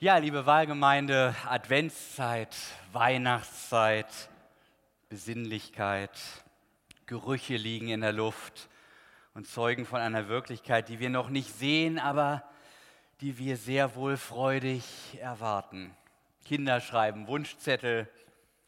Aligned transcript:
Ja, 0.00 0.16
liebe 0.16 0.44
Wahlgemeinde, 0.44 1.36
Adventszeit, 1.48 2.54
Weihnachtszeit, 2.92 4.28
Besinnlichkeit, 5.08 6.10
Gerüche 7.06 7.56
liegen 7.56 7.88
in 7.88 8.00
der 8.00 8.12
Luft 8.12 8.68
und 9.34 9.46
zeugen 9.46 9.86
von 9.86 10.00
einer 10.00 10.26
Wirklichkeit, 10.26 10.88
die 10.88 10.98
wir 10.98 11.10
noch 11.10 11.30
nicht 11.30 11.56
sehen, 11.56 12.00
aber 12.00 12.42
die 13.20 13.38
wir 13.38 13.56
sehr 13.56 13.94
wohl 13.94 14.16
freudig 14.16 14.84
erwarten. 15.20 15.96
Kinder 16.44 16.80
schreiben 16.80 17.28
Wunschzettel 17.28 18.10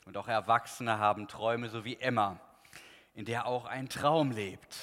und 0.05 0.17
auch 0.17 0.29
Erwachsene 0.29 1.01
haben 1.01 1.27
Träume, 1.27 1.69
so 1.71 1.85
wie 1.85 1.97
Emma, 1.97 2.39
in 3.15 3.25
der 3.25 3.47
auch 3.47 3.65
ein 3.65 3.89
Traum 3.89 4.31
lebt. 4.31 4.77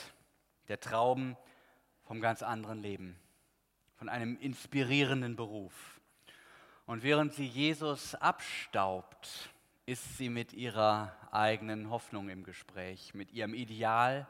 Der 0.68 0.82
Traum 0.82 1.38
vom 2.04 2.20
ganz 2.20 2.44
anderen 2.44 2.82
Leben, 2.82 3.18
von 3.96 4.10
einem 4.10 4.38
inspirierenden 4.38 5.38
Beruf. 5.38 5.93
Und 6.86 7.04
während 7.04 7.34
sie 7.34 7.46
Jesus 7.46 8.14
abstaubt, 8.16 9.50
ist 9.86 10.18
sie 10.18 10.30
mit 10.30 10.54
ihrer 10.54 11.16
eigenen 11.32 11.90
Hoffnung 11.90 12.30
im 12.30 12.44
Gespräch, 12.44 13.14
mit 13.14 13.32
ihrem 13.32 13.54
Ideal 13.54 14.28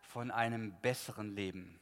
von 0.00 0.30
einem 0.30 0.72
besseren 0.80 1.34
Leben, 1.34 1.80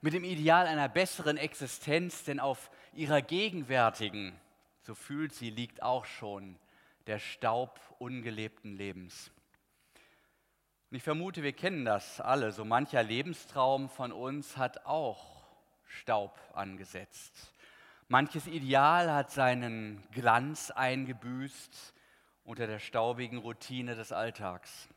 mit 0.00 0.14
dem 0.14 0.24
Ideal 0.24 0.66
einer 0.66 0.88
besseren 0.88 1.36
Existenz, 1.36 2.24
denn 2.24 2.40
auf 2.40 2.70
ihrer 2.92 3.22
gegenwärtigen, 3.22 4.38
so 4.82 4.94
fühlt 4.94 5.32
sie, 5.32 5.50
liegt 5.50 5.82
auch 5.82 6.04
schon 6.04 6.58
der 7.06 7.18
Staub 7.18 7.80
ungelebten 7.98 8.76
Lebens. 8.76 9.30
Und 10.90 10.96
ich 10.96 11.02
vermute, 11.02 11.42
wir 11.42 11.52
kennen 11.52 11.84
das 11.84 12.20
alle. 12.20 12.52
So 12.52 12.64
mancher 12.64 13.02
Lebenstraum 13.02 13.88
von 13.88 14.12
uns 14.12 14.56
hat 14.56 14.84
auch 14.84 15.44
Staub 15.86 16.38
angesetzt. 16.52 17.52
Manches 18.08 18.46
Ideal 18.46 19.12
hat 19.12 19.30
seinen 19.30 20.02
Glanz 20.10 20.70
eingebüßt 20.70 21.94
unter 22.44 22.66
der 22.66 22.78
staubigen 22.78 23.38
Routine 23.38 23.94
des 23.94 24.12
Alltags. 24.12 24.88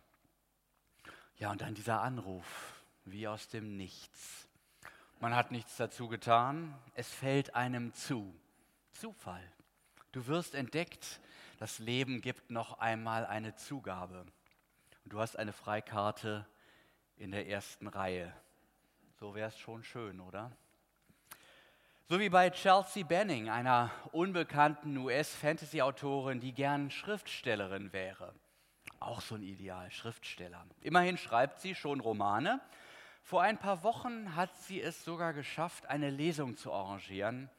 Ja, 1.38 1.52
und 1.52 1.62
dann 1.62 1.76
dieser 1.76 2.02
Anruf, 2.02 2.84
wie 3.06 3.28
aus 3.28 3.48
dem 3.48 3.78
Nichts. 3.78 4.48
Man 5.20 5.36
hat 5.36 5.52
nichts 5.52 5.78
dazu 5.78 6.08
getan, 6.08 6.74
es 6.94 7.14
fällt 7.14 7.56
einem 7.56 7.94
zu. 7.94 8.34
Zufall. 8.92 9.44
Du 10.12 10.28
wirst 10.28 10.56
entdeckt, 10.56 11.20
das 11.58 11.80
Leben 11.80 12.22
gibt 12.22 12.52
noch 12.52 12.80
einmal 12.80 13.26
eine 13.26 13.56
Zugabe. 13.56 14.26
Und 15.04 15.14
du 15.14 15.20
hast 15.20 15.38
eine 15.38 15.54
Freikarte 15.54 16.46
in 17.18 17.32
der 17.32 17.48
ersten 17.48 17.88
Reihe. 17.88 18.34
So 19.20 19.36
wäre 19.36 19.50
es 19.50 19.58
schon 19.58 19.84
schön, 19.84 20.20
oder? 20.20 20.52
So 22.08 22.20
wie 22.20 22.30
bei 22.30 22.52
Chelsea 22.52 23.04
Benning, 23.04 23.50
einer 23.50 23.90
unbekannten 24.12 24.96
US-Fantasy-Autorin, 24.96 26.40
die 26.40 26.54
gern 26.54 26.92
Schriftstellerin 26.92 27.94
wäre. 27.94 28.36
Auch 29.00 29.22
so 29.22 29.34
ein 29.34 29.42
Ideal, 29.42 29.90
Schriftsteller. 29.90 30.68
Immerhin 30.82 31.18
schreibt 31.18 31.62
sie 31.62 31.74
schon 31.74 32.00
Romane. 32.00 32.62
Vor 33.24 33.42
ein 33.42 33.58
paar 33.58 33.82
Wochen 33.82 34.36
hat 34.36 34.56
sie 34.56 34.80
es 34.80 35.04
sogar 35.04 35.34
geschafft, 35.34 35.88
eine 35.88 36.12
Lesung 36.12 36.58
zu 36.58 36.72
arrangieren. 36.72 37.50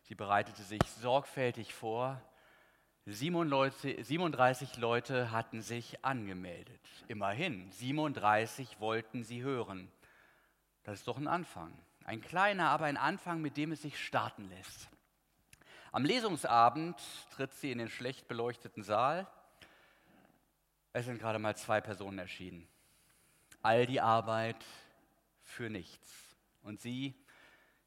Sie 0.00 0.16
bereitete 0.16 0.64
sich 0.64 0.82
sorgfältig 1.00 1.72
vor, 1.72 2.20
37 3.06 4.78
Leute 4.78 5.30
hatten 5.30 5.62
sich 5.62 6.04
angemeldet. 6.04 6.80
Immerhin, 7.06 7.70
37 7.70 8.80
wollten 8.80 9.22
sie 9.22 9.44
hören. 9.44 9.92
Das 10.82 10.98
ist 10.98 11.06
doch 11.06 11.18
ein 11.18 11.28
Anfang. 11.28 11.72
Ein 12.04 12.20
kleiner, 12.20 12.70
aber 12.70 12.86
ein 12.86 12.96
Anfang, 12.96 13.40
mit 13.40 13.56
dem 13.56 13.72
es 13.72 13.82
sich 13.82 14.02
starten 14.02 14.48
lässt. 14.48 14.88
Am 15.92 16.04
Lesungsabend 16.04 17.00
tritt 17.34 17.52
sie 17.54 17.70
in 17.70 17.78
den 17.78 17.88
schlecht 17.88 18.28
beleuchteten 18.28 18.82
Saal. 18.82 19.26
Es 20.92 21.06
sind 21.06 21.18
gerade 21.18 21.38
mal 21.38 21.56
zwei 21.56 21.80
Personen 21.80 22.18
erschienen. 22.18 22.66
All 23.62 23.86
die 23.86 24.00
Arbeit 24.00 24.64
für 25.42 25.70
nichts. 25.70 26.36
Und 26.62 26.80
sie, 26.80 27.14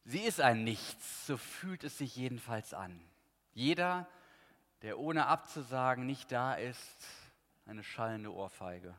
sie 0.04 0.22
ist 0.22 0.40
ein 0.42 0.64
Nichts, 0.64 1.26
so 1.26 1.38
fühlt 1.38 1.84
es 1.84 1.98
sich 1.98 2.16
jedenfalls 2.16 2.74
an. 2.74 3.00
Jeder 3.54 4.08
der 4.86 5.00
ohne 5.00 5.26
abzusagen 5.26 6.06
nicht 6.06 6.32
da 6.32 6.54
ist, 6.54 7.08
eine 7.66 7.84
schallende 7.84 8.32
Ohrfeige. 8.32 8.94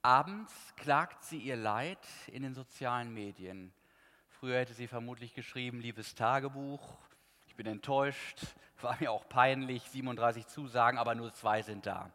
Abends 0.00 0.52
klagt 0.76 1.24
sie 1.24 1.36
ihr 1.36 1.56
Leid 1.56 1.98
in 2.28 2.42
den 2.42 2.54
sozialen 2.54 3.12
Medien. 3.12 3.70
Früher 4.40 4.60
hätte 4.60 4.74
sie 4.74 4.86
vermutlich 4.86 5.34
geschrieben, 5.34 5.80
liebes 5.80 6.14
Tagebuch, 6.14 6.96
ich 7.48 7.56
bin 7.56 7.66
enttäuscht, 7.66 8.38
war 8.80 8.96
mir 9.00 9.10
auch 9.10 9.28
peinlich, 9.28 9.82
37 9.90 10.46
Zusagen, 10.46 10.96
aber 10.96 11.16
nur 11.16 11.32
zwei 11.32 11.62
sind 11.62 11.86
da. 11.86 12.12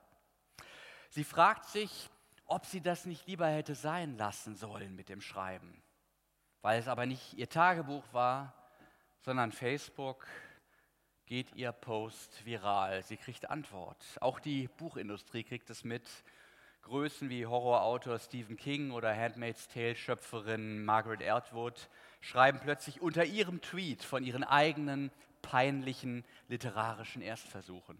Sie 1.09 1.25
fragt 1.25 1.65
sich, 1.65 2.09
ob 2.45 2.65
sie 2.65 2.79
das 2.79 3.05
nicht 3.05 3.27
lieber 3.27 3.47
hätte 3.47 3.75
sein 3.75 4.15
lassen 4.17 4.55
sollen 4.55 4.95
mit 4.95 5.09
dem 5.09 5.19
Schreiben, 5.19 5.83
weil 6.61 6.79
es 6.79 6.87
aber 6.87 7.05
nicht 7.05 7.33
ihr 7.33 7.49
Tagebuch 7.49 8.05
war, 8.13 8.53
sondern 9.19 9.51
Facebook, 9.51 10.25
geht 11.25 11.53
ihr 11.55 11.73
Post 11.73 12.45
viral. 12.45 13.03
Sie 13.03 13.17
kriegt 13.17 13.49
Antwort. 13.49 14.01
Auch 14.21 14.39
die 14.39 14.69
Buchindustrie 14.77 15.43
kriegt 15.43 15.69
es 15.69 15.83
mit. 15.83 16.07
Größen 16.83 17.29
wie 17.29 17.45
Horrorautor 17.45 18.19
Stephen 18.19 18.57
King 18.57 18.91
oder 18.91 19.13
Handmaid's 19.15 19.67
Tale-Schöpferin 19.69 20.83
Margaret 20.83 21.21
Atwood 21.23 21.89
schreiben 22.23 22.59
plötzlich 22.61 23.01
unter 23.01 23.25
ihrem 23.25 23.61
Tweet 23.61 24.01
von 24.01 24.23
ihren 24.23 24.45
eigenen 24.45 25.11
peinlichen 25.41 26.23
literarischen 26.47 27.21
Erstversuchen. 27.21 27.97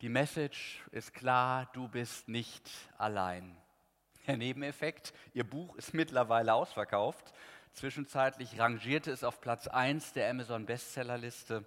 Die 0.00 0.08
Message 0.08 0.82
ist 0.92 1.12
klar, 1.12 1.68
du 1.74 1.88
bist 1.88 2.28
nicht 2.28 2.70
allein. 2.96 3.54
Der 4.26 4.38
Nebeneffekt, 4.38 5.12
ihr 5.34 5.44
Buch 5.44 5.76
ist 5.76 5.92
mittlerweile 5.92 6.54
ausverkauft. 6.54 7.34
Zwischenzeitlich 7.74 8.58
rangierte 8.58 9.10
es 9.10 9.22
auf 9.22 9.42
Platz 9.42 9.68
1 9.68 10.14
der 10.14 10.30
Amazon 10.30 10.64
Bestsellerliste. 10.64 11.66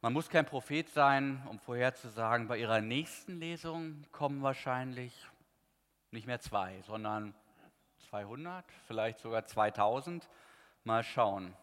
Man 0.00 0.12
muss 0.12 0.28
kein 0.28 0.46
Prophet 0.46 0.88
sein, 0.90 1.42
um 1.50 1.58
vorherzusagen, 1.58 2.46
bei 2.46 2.58
ihrer 2.58 2.80
nächsten 2.80 3.40
Lesung 3.40 4.04
kommen 4.12 4.42
wahrscheinlich 4.42 5.12
nicht 6.12 6.28
mehr 6.28 6.40
zwei, 6.40 6.80
sondern 6.82 7.34
200, 8.10 8.64
vielleicht 8.86 9.18
sogar 9.18 9.44
2000. 9.44 10.28
Mal 10.84 11.02
schauen. 11.04 11.54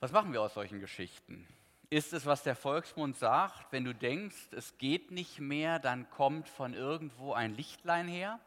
Was 0.00 0.12
machen 0.12 0.32
wir 0.32 0.42
aus 0.42 0.54
solchen 0.54 0.80
Geschichten? 0.80 1.46
Ist 1.90 2.12
es, 2.12 2.26
was 2.26 2.42
der 2.42 2.56
Volksmund 2.56 3.16
sagt, 3.16 3.72
wenn 3.72 3.84
du 3.84 3.94
denkst, 3.94 4.52
es 4.52 4.78
geht 4.78 5.10
nicht 5.10 5.38
mehr, 5.38 5.78
dann 5.78 6.10
kommt 6.10 6.48
von 6.48 6.74
irgendwo 6.74 7.32
ein 7.32 7.54
Lichtlein 7.54 8.08
her? 8.08 8.40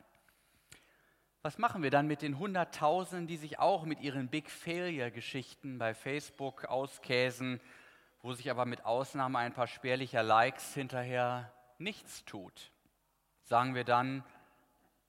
Was 1.42 1.58
machen 1.58 1.84
wir 1.84 1.92
dann 1.92 2.08
mit 2.08 2.22
den 2.22 2.40
Hunderttausenden, 2.40 3.28
die 3.28 3.38
sich 3.38 3.60
auch 3.60 3.86
mit 3.86 4.02
ihren 4.02 4.28
Big 4.28 4.50
Failure-Geschichten 4.50 5.78
bei 5.78 5.94
Facebook 5.94 6.66
auskäsen 6.66 7.62
wo 8.22 8.34
sich 8.34 8.50
aber 8.52 8.66
mit 8.66 8.86
Ausnahme 8.86 9.40
ein 9.40 9.54
paar 9.54 9.68
spärlicher 9.68 10.24
Likes 10.24 10.74
hinterher 10.74 11.54
nichts 11.78 12.26
tut. 12.26 12.72
Sagen 13.44 13.76
wir 13.76 13.84
dann, 13.84 14.24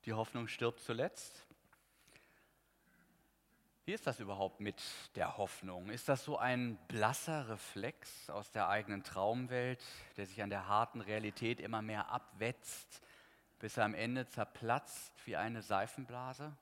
die 0.05 0.12
Hoffnung 0.12 0.47
stirbt 0.47 0.81
zuletzt? 0.81 1.44
Wie 3.88 3.94
ist 3.94 4.06
das 4.06 4.21
überhaupt 4.21 4.60
mit 4.60 4.82
der 5.15 5.38
Hoffnung? 5.38 5.88
Ist 5.88 6.10
das 6.10 6.22
so 6.22 6.37
ein 6.37 6.76
blasser 6.88 7.49
Reflex 7.49 8.28
aus 8.28 8.50
der 8.50 8.69
eigenen 8.69 9.03
Traumwelt, 9.03 9.82
der 10.19 10.26
sich 10.26 10.43
an 10.43 10.50
der 10.50 10.69
harten 10.69 11.00
Realität 11.00 11.59
immer 11.59 11.81
mehr 11.81 12.10
abwetzt, 12.10 13.00
bis 13.59 13.78
er 13.78 13.87
am 13.87 13.94
Ende 13.94 14.28
zerplatzt 14.28 15.15
wie 15.25 15.37
eine 15.37 15.62
Seifenblase? 15.62 16.54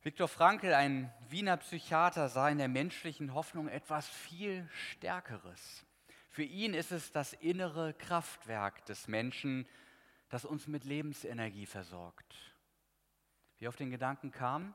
Viktor 0.00 0.28
Frankl, 0.28 0.72
ein 0.72 1.12
Wiener 1.28 1.58
Psychiater, 1.58 2.30
sah 2.30 2.48
in 2.48 2.56
der 2.56 2.68
menschlichen 2.68 3.34
Hoffnung 3.34 3.68
etwas 3.68 4.08
viel 4.08 4.66
Stärkeres. 4.72 5.84
Für 6.30 6.44
ihn 6.44 6.72
ist 6.72 6.90
es 6.90 7.12
das 7.12 7.34
innere 7.34 7.92
Kraftwerk 7.92 8.86
des 8.86 9.08
Menschen, 9.08 9.68
das 10.30 10.46
uns 10.46 10.68
mit 10.68 10.84
Lebensenergie 10.84 11.66
versorgt. 11.66 12.34
Wie 13.58 13.68
auf 13.68 13.76
den 13.76 13.90
Gedanken 13.90 14.30
kam, 14.30 14.74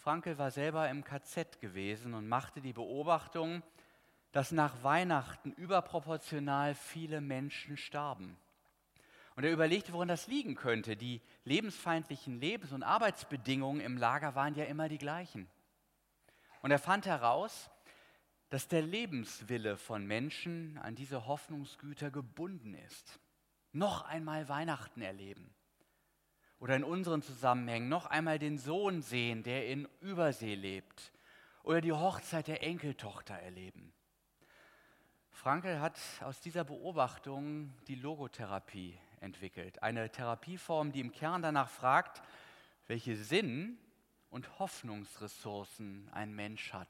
Frankl 0.00 0.38
war 0.38 0.50
selber 0.50 0.88
im 0.88 1.04
KZ 1.04 1.60
gewesen 1.60 2.14
und 2.14 2.26
machte 2.26 2.62
die 2.62 2.72
Beobachtung, 2.72 3.62
dass 4.32 4.50
nach 4.50 4.82
Weihnachten 4.82 5.52
überproportional 5.52 6.74
viele 6.74 7.20
Menschen 7.20 7.76
starben. 7.76 8.38
Und 9.36 9.44
er 9.44 9.52
überlegte, 9.52 9.92
woran 9.92 10.08
das 10.08 10.26
liegen 10.26 10.54
könnte. 10.54 10.96
Die 10.96 11.20
lebensfeindlichen 11.44 12.40
Lebens- 12.40 12.72
und 12.72 12.82
Arbeitsbedingungen 12.82 13.82
im 13.82 13.98
Lager 13.98 14.34
waren 14.34 14.54
ja 14.54 14.64
immer 14.64 14.88
die 14.88 14.96
gleichen. 14.96 15.46
Und 16.62 16.70
er 16.70 16.78
fand 16.78 17.04
heraus, 17.04 17.70
dass 18.48 18.68
der 18.68 18.82
Lebenswille 18.82 19.76
von 19.76 20.06
Menschen 20.06 20.78
an 20.78 20.94
diese 20.94 21.26
Hoffnungsgüter 21.26 22.10
gebunden 22.10 22.72
ist. 22.72 23.20
Noch 23.72 24.06
einmal 24.06 24.48
Weihnachten 24.48 25.02
erleben. 25.02 25.54
Oder 26.60 26.76
in 26.76 26.84
unseren 26.84 27.22
Zusammenhängen 27.22 27.88
noch 27.88 28.06
einmal 28.06 28.38
den 28.38 28.58
Sohn 28.58 29.02
sehen, 29.02 29.42
der 29.42 29.66
in 29.66 29.88
Übersee 30.00 30.54
lebt. 30.54 31.12
oder 31.62 31.80
die 31.80 31.92
Hochzeit 31.92 32.48
der 32.48 32.62
Enkeltochter 32.62 33.34
erleben. 33.34 33.92
Frankel 35.30 35.80
hat 35.80 35.98
aus 36.22 36.40
dieser 36.40 36.64
Beobachtung 36.64 37.72
die 37.86 37.94
Logotherapie 37.94 38.98
entwickelt, 39.20 39.82
eine 39.82 40.10
Therapieform, 40.10 40.92
die 40.92 41.00
im 41.00 41.12
Kern 41.12 41.42
danach 41.42 41.68
fragt, 41.68 42.22
welche 42.86 43.16
Sinn 43.16 43.78
und 44.30 44.58
Hoffnungsressourcen 44.58 46.08
ein 46.12 46.34
Mensch 46.34 46.72
hat. 46.72 46.88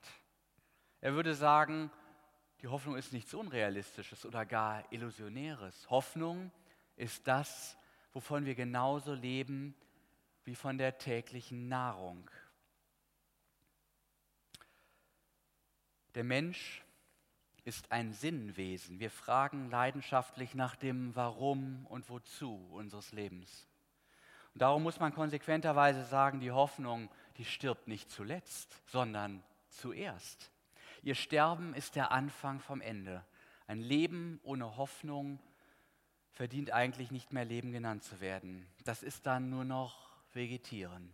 Er 1.00 1.14
würde 1.14 1.34
sagen, 1.34 1.90
die 2.62 2.68
Hoffnung 2.68 2.96
ist 2.96 3.12
nichts 3.12 3.34
Unrealistisches 3.34 4.26
oder 4.26 4.44
gar 4.44 4.84
Illusionäres. 4.92 5.88
Hoffnung 5.90 6.50
ist 6.96 7.26
das, 7.26 7.76
wovon 8.12 8.44
wir 8.44 8.54
genauso 8.54 9.14
leben 9.14 9.74
wie 10.44 10.54
von 10.54 10.78
der 10.78 10.98
täglichen 10.98 11.68
Nahrung. 11.68 12.30
Der 16.14 16.24
Mensch 16.24 16.82
ist 17.64 17.92
ein 17.92 18.12
Sinnwesen. 18.12 18.98
Wir 18.98 19.10
fragen 19.10 19.70
leidenschaftlich 19.70 20.54
nach 20.54 20.74
dem 20.74 21.14
Warum 21.14 21.86
und 21.86 22.08
Wozu 22.08 22.68
unseres 22.72 23.12
Lebens. 23.12 23.68
Und 24.54 24.62
darum 24.62 24.82
muss 24.82 24.98
man 24.98 25.14
konsequenterweise 25.14 26.04
sagen, 26.04 26.40
die 26.40 26.50
Hoffnung, 26.50 27.08
die 27.36 27.44
stirbt 27.44 27.86
nicht 27.86 28.10
zuletzt, 28.10 28.82
sondern 28.86 29.44
zuerst. 29.68 30.50
Ihr 31.02 31.14
Sterben 31.14 31.74
ist 31.74 31.94
der 31.94 32.10
Anfang 32.10 32.60
vom 32.60 32.80
Ende. 32.80 33.24
Ein 33.68 33.80
Leben 33.80 34.40
ohne 34.42 34.76
Hoffnung 34.76 35.38
verdient 36.32 36.72
eigentlich 36.72 37.10
nicht 37.10 37.32
mehr 37.32 37.44
Leben 37.44 37.72
genannt 37.72 38.04
zu 38.04 38.20
werden. 38.20 38.66
Das 38.84 39.02
ist 39.02 39.26
dann 39.26 39.50
nur 39.50 39.64
noch 39.64 40.08
Vegetieren. 40.32 41.12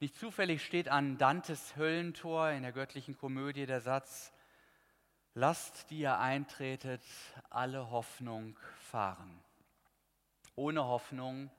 Nicht 0.00 0.16
zufällig 0.16 0.64
steht 0.64 0.88
an 0.88 1.18
Dantes 1.18 1.76
Höllentor 1.76 2.50
in 2.50 2.62
der 2.62 2.72
göttlichen 2.72 3.16
Komödie 3.16 3.66
der 3.66 3.80
Satz, 3.80 4.32
lasst, 5.34 5.90
die 5.90 6.00
ihr 6.00 6.18
eintretet, 6.18 7.02
alle 7.50 7.90
Hoffnung 7.90 8.58
fahren. 8.90 9.42
Ohne 10.56 10.84
Hoffnung 10.84 11.50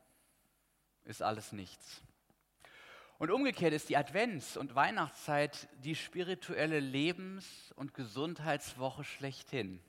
ist 1.03 1.21
alles 1.21 1.51
nichts. 1.51 2.01
Und 3.17 3.29
umgekehrt 3.29 3.73
ist 3.73 3.89
die 3.89 3.97
Advents- 3.97 4.57
und 4.57 4.73
Weihnachtszeit 4.73 5.69
die 5.83 5.95
spirituelle 5.95 6.79
Lebens- 6.79 7.71
und 7.75 7.93
Gesundheitswoche 7.93 9.03
schlechthin, 9.03 9.79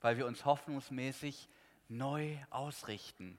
weil 0.00 0.16
wir 0.16 0.26
uns 0.26 0.44
hoffnungsmäßig 0.44 1.48
neu 1.96 2.36
ausrichten 2.50 3.38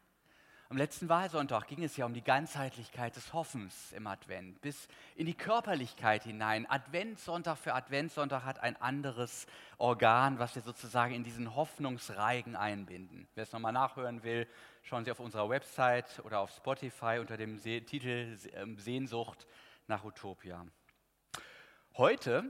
am 0.73 0.77
letzten 0.77 1.07
Wahlsonntag 1.07 1.67
ging 1.67 1.83
es 1.83 1.97
ja 1.97 2.05
um 2.07 2.15
die 2.15 2.23
Ganzheitlichkeit 2.23 3.15
des 3.15 3.31
Hoffens 3.31 3.91
im 3.91 4.07
Advent, 4.07 4.59
bis 4.61 4.87
in 5.15 5.27
die 5.27 5.35
Körperlichkeit 5.35 6.23
hinein. 6.23 6.65
Adventssonntag 6.67 7.59
für 7.59 7.75
Adventssonntag 7.75 8.43
hat 8.43 8.59
ein 8.59 8.81
anderes 8.81 9.45
Organ, 9.77 10.39
was 10.39 10.55
wir 10.55 10.63
sozusagen 10.63 11.13
in 11.13 11.23
diesen 11.23 11.55
Hoffnungsreigen 11.55 12.55
einbinden. 12.55 13.27
Wer 13.35 13.43
es 13.43 13.51
nochmal 13.51 13.71
nachhören 13.71 14.23
will, 14.23 14.47
schauen 14.81 15.05
Sie 15.05 15.11
auf 15.11 15.19
unserer 15.19 15.47
Website 15.47 16.19
oder 16.25 16.39
auf 16.39 16.49
Spotify 16.49 17.19
unter 17.19 17.37
dem 17.37 17.61
Titel 17.61 18.35
ähm, 18.55 18.79
Sehnsucht 18.79 19.45
nach 19.85 20.03
Utopia. 20.03 20.65
Heute 21.97 22.45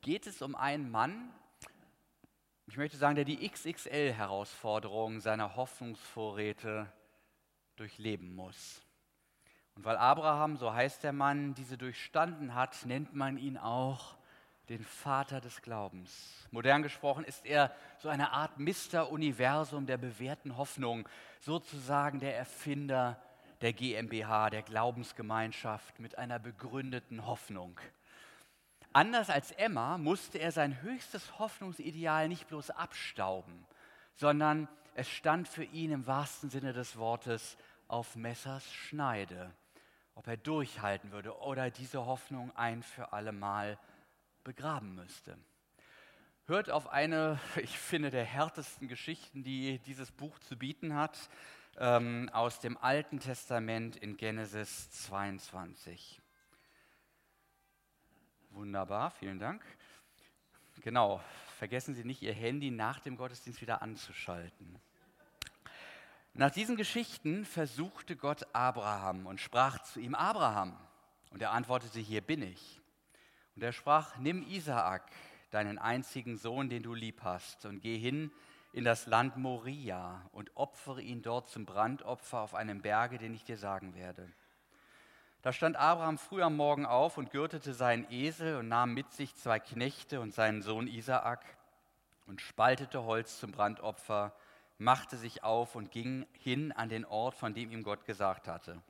geht 0.00 0.26
es 0.26 0.42
um 0.42 0.56
einen 0.56 0.90
Mann, 0.90 1.32
ich 2.66 2.76
möchte 2.76 2.96
sagen, 2.96 3.14
der 3.14 3.24
die 3.24 3.48
XXL-Herausforderung 3.48 5.20
seiner 5.20 5.56
Hoffnungsvorräte 5.56 6.90
durchleben 7.76 8.34
muss. 8.34 8.82
Und 9.74 9.84
weil 9.84 9.96
Abraham, 9.96 10.56
so 10.56 10.72
heißt 10.72 11.02
der 11.02 11.12
Mann, 11.12 11.54
diese 11.54 11.76
durchstanden 11.76 12.54
hat, 12.54 12.86
nennt 12.86 13.14
man 13.14 13.38
ihn 13.38 13.58
auch 13.58 14.16
den 14.68 14.82
Vater 14.82 15.40
des 15.40 15.60
Glaubens. 15.60 16.46
Modern 16.50 16.82
gesprochen 16.82 17.24
ist 17.24 17.44
er 17.44 17.74
so 17.98 18.08
eine 18.08 18.32
Art 18.32 18.58
Mister-Universum 18.58 19.86
der 19.86 19.98
bewährten 19.98 20.56
Hoffnung, 20.56 21.06
sozusagen 21.40 22.20
der 22.20 22.36
Erfinder 22.36 23.20
der 23.60 23.72
GmbH, 23.72 24.50
der 24.50 24.62
Glaubensgemeinschaft 24.62 26.00
mit 26.00 26.16
einer 26.16 26.38
begründeten 26.38 27.26
Hoffnung. 27.26 27.78
Anders 28.94 29.28
als 29.28 29.50
Emma 29.50 29.98
musste 29.98 30.38
er 30.38 30.52
sein 30.52 30.80
höchstes 30.82 31.40
Hoffnungsideal 31.40 32.28
nicht 32.28 32.46
bloß 32.46 32.70
abstauben, 32.70 33.66
sondern 34.14 34.68
es 34.94 35.10
stand 35.10 35.48
für 35.48 35.64
ihn 35.64 35.90
im 35.90 36.06
wahrsten 36.06 36.48
Sinne 36.48 36.72
des 36.72 36.96
Wortes 36.96 37.56
auf 37.88 38.14
Messers 38.14 38.72
Schneide, 38.72 39.52
ob 40.14 40.28
er 40.28 40.36
durchhalten 40.36 41.10
würde 41.10 41.36
oder 41.38 41.70
diese 41.70 42.06
Hoffnung 42.06 42.54
ein 42.54 42.84
für 42.84 43.12
alle 43.12 43.32
Mal 43.32 43.80
begraben 44.44 44.94
müsste. 44.94 45.36
Hört 46.46 46.70
auf 46.70 46.86
eine, 46.86 47.40
ich 47.56 47.76
finde, 47.76 48.12
der 48.12 48.24
härtesten 48.24 48.86
Geschichten, 48.86 49.42
die 49.42 49.80
dieses 49.80 50.12
Buch 50.12 50.38
zu 50.38 50.56
bieten 50.56 50.94
hat, 50.94 51.18
ähm, 51.78 52.30
aus 52.32 52.60
dem 52.60 52.76
Alten 52.76 53.18
Testament 53.18 53.96
in 53.96 54.16
Genesis 54.16 54.88
22. 54.90 56.20
Wunderbar, 58.54 59.10
vielen 59.10 59.40
Dank. 59.40 59.64
Genau, 60.82 61.20
vergessen 61.58 61.92
Sie 61.92 62.04
nicht, 62.04 62.22
Ihr 62.22 62.32
Handy 62.32 62.70
nach 62.70 63.00
dem 63.00 63.16
Gottesdienst 63.16 63.60
wieder 63.60 63.82
anzuschalten. 63.82 64.78
Nach 66.34 66.52
diesen 66.52 66.76
Geschichten 66.76 67.44
versuchte 67.44 68.14
Gott 68.14 68.46
Abraham 68.52 69.26
und 69.26 69.40
sprach 69.40 69.82
zu 69.82 69.98
ihm, 69.98 70.14
Abraham. 70.14 70.78
Und 71.30 71.42
er 71.42 71.50
antwortete, 71.50 71.98
hier 71.98 72.20
bin 72.20 72.42
ich. 72.42 72.80
Und 73.56 73.64
er 73.64 73.72
sprach, 73.72 74.18
nimm 74.18 74.46
Isaak, 74.46 75.10
deinen 75.50 75.76
einzigen 75.76 76.36
Sohn, 76.36 76.68
den 76.68 76.84
du 76.84 76.94
lieb 76.94 77.22
hast, 77.24 77.66
und 77.66 77.80
geh 77.80 77.98
hin 77.98 78.30
in 78.72 78.84
das 78.84 79.06
Land 79.06 79.36
Moria 79.36 80.28
und 80.30 80.56
opfere 80.56 81.02
ihn 81.02 81.22
dort 81.22 81.48
zum 81.48 81.66
Brandopfer 81.66 82.38
auf 82.38 82.54
einem 82.54 82.82
Berge, 82.82 83.18
den 83.18 83.34
ich 83.34 83.42
dir 83.42 83.56
sagen 83.56 83.96
werde. 83.96 84.32
Da 85.44 85.52
stand 85.52 85.76
Abraham 85.76 86.16
früh 86.16 86.40
am 86.40 86.56
Morgen 86.56 86.86
auf 86.86 87.18
und 87.18 87.30
gürtete 87.30 87.74
seinen 87.74 88.10
Esel 88.10 88.56
und 88.56 88.68
nahm 88.68 88.94
mit 88.94 89.12
sich 89.12 89.36
zwei 89.36 89.60
Knechte 89.60 90.22
und 90.22 90.32
seinen 90.32 90.62
Sohn 90.62 90.86
Isaak 90.86 91.44
und 92.24 92.40
spaltete 92.40 93.04
Holz 93.04 93.40
zum 93.40 93.52
Brandopfer 93.52 94.34
machte 94.78 95.18
sich 95.18 95.42
auf 95.42 95.74
und 95.74 95.90
ging 95.90 96.24
hin 96.32 96.72
an 96.72 96.88
den 96.88 97.04
Ort, 97.04 97.34
von 97.34 97.52
dem 97.52 97.70
ihm 97.70 97.82
Gott 97.82 98.06
gesagt 98.06 98.48
hatte. 98.48 98.80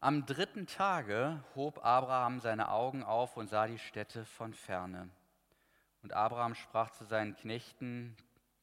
Am 0.00 0.26
dritten 0.26 0.66
Tage 0.66 1.44
hob 1.54 1.84
Abraham 1.84 2.40
seine 2.40 2.72
Augen 2.72 3.04
auf 3.04 3.36
und 3.36 3.46
sah 3.46 3.68
die 3.68 3.78
Städte 3.78 4.24
von 4.24 4.52
ferne. 4.52 5.08
Und 6.02 6.14
Abraham 6.14 6.56
sprach 6.56 6.90
zu 6.90 7.04
seinen 7.04 7.36
Knechten, 7.36 8.16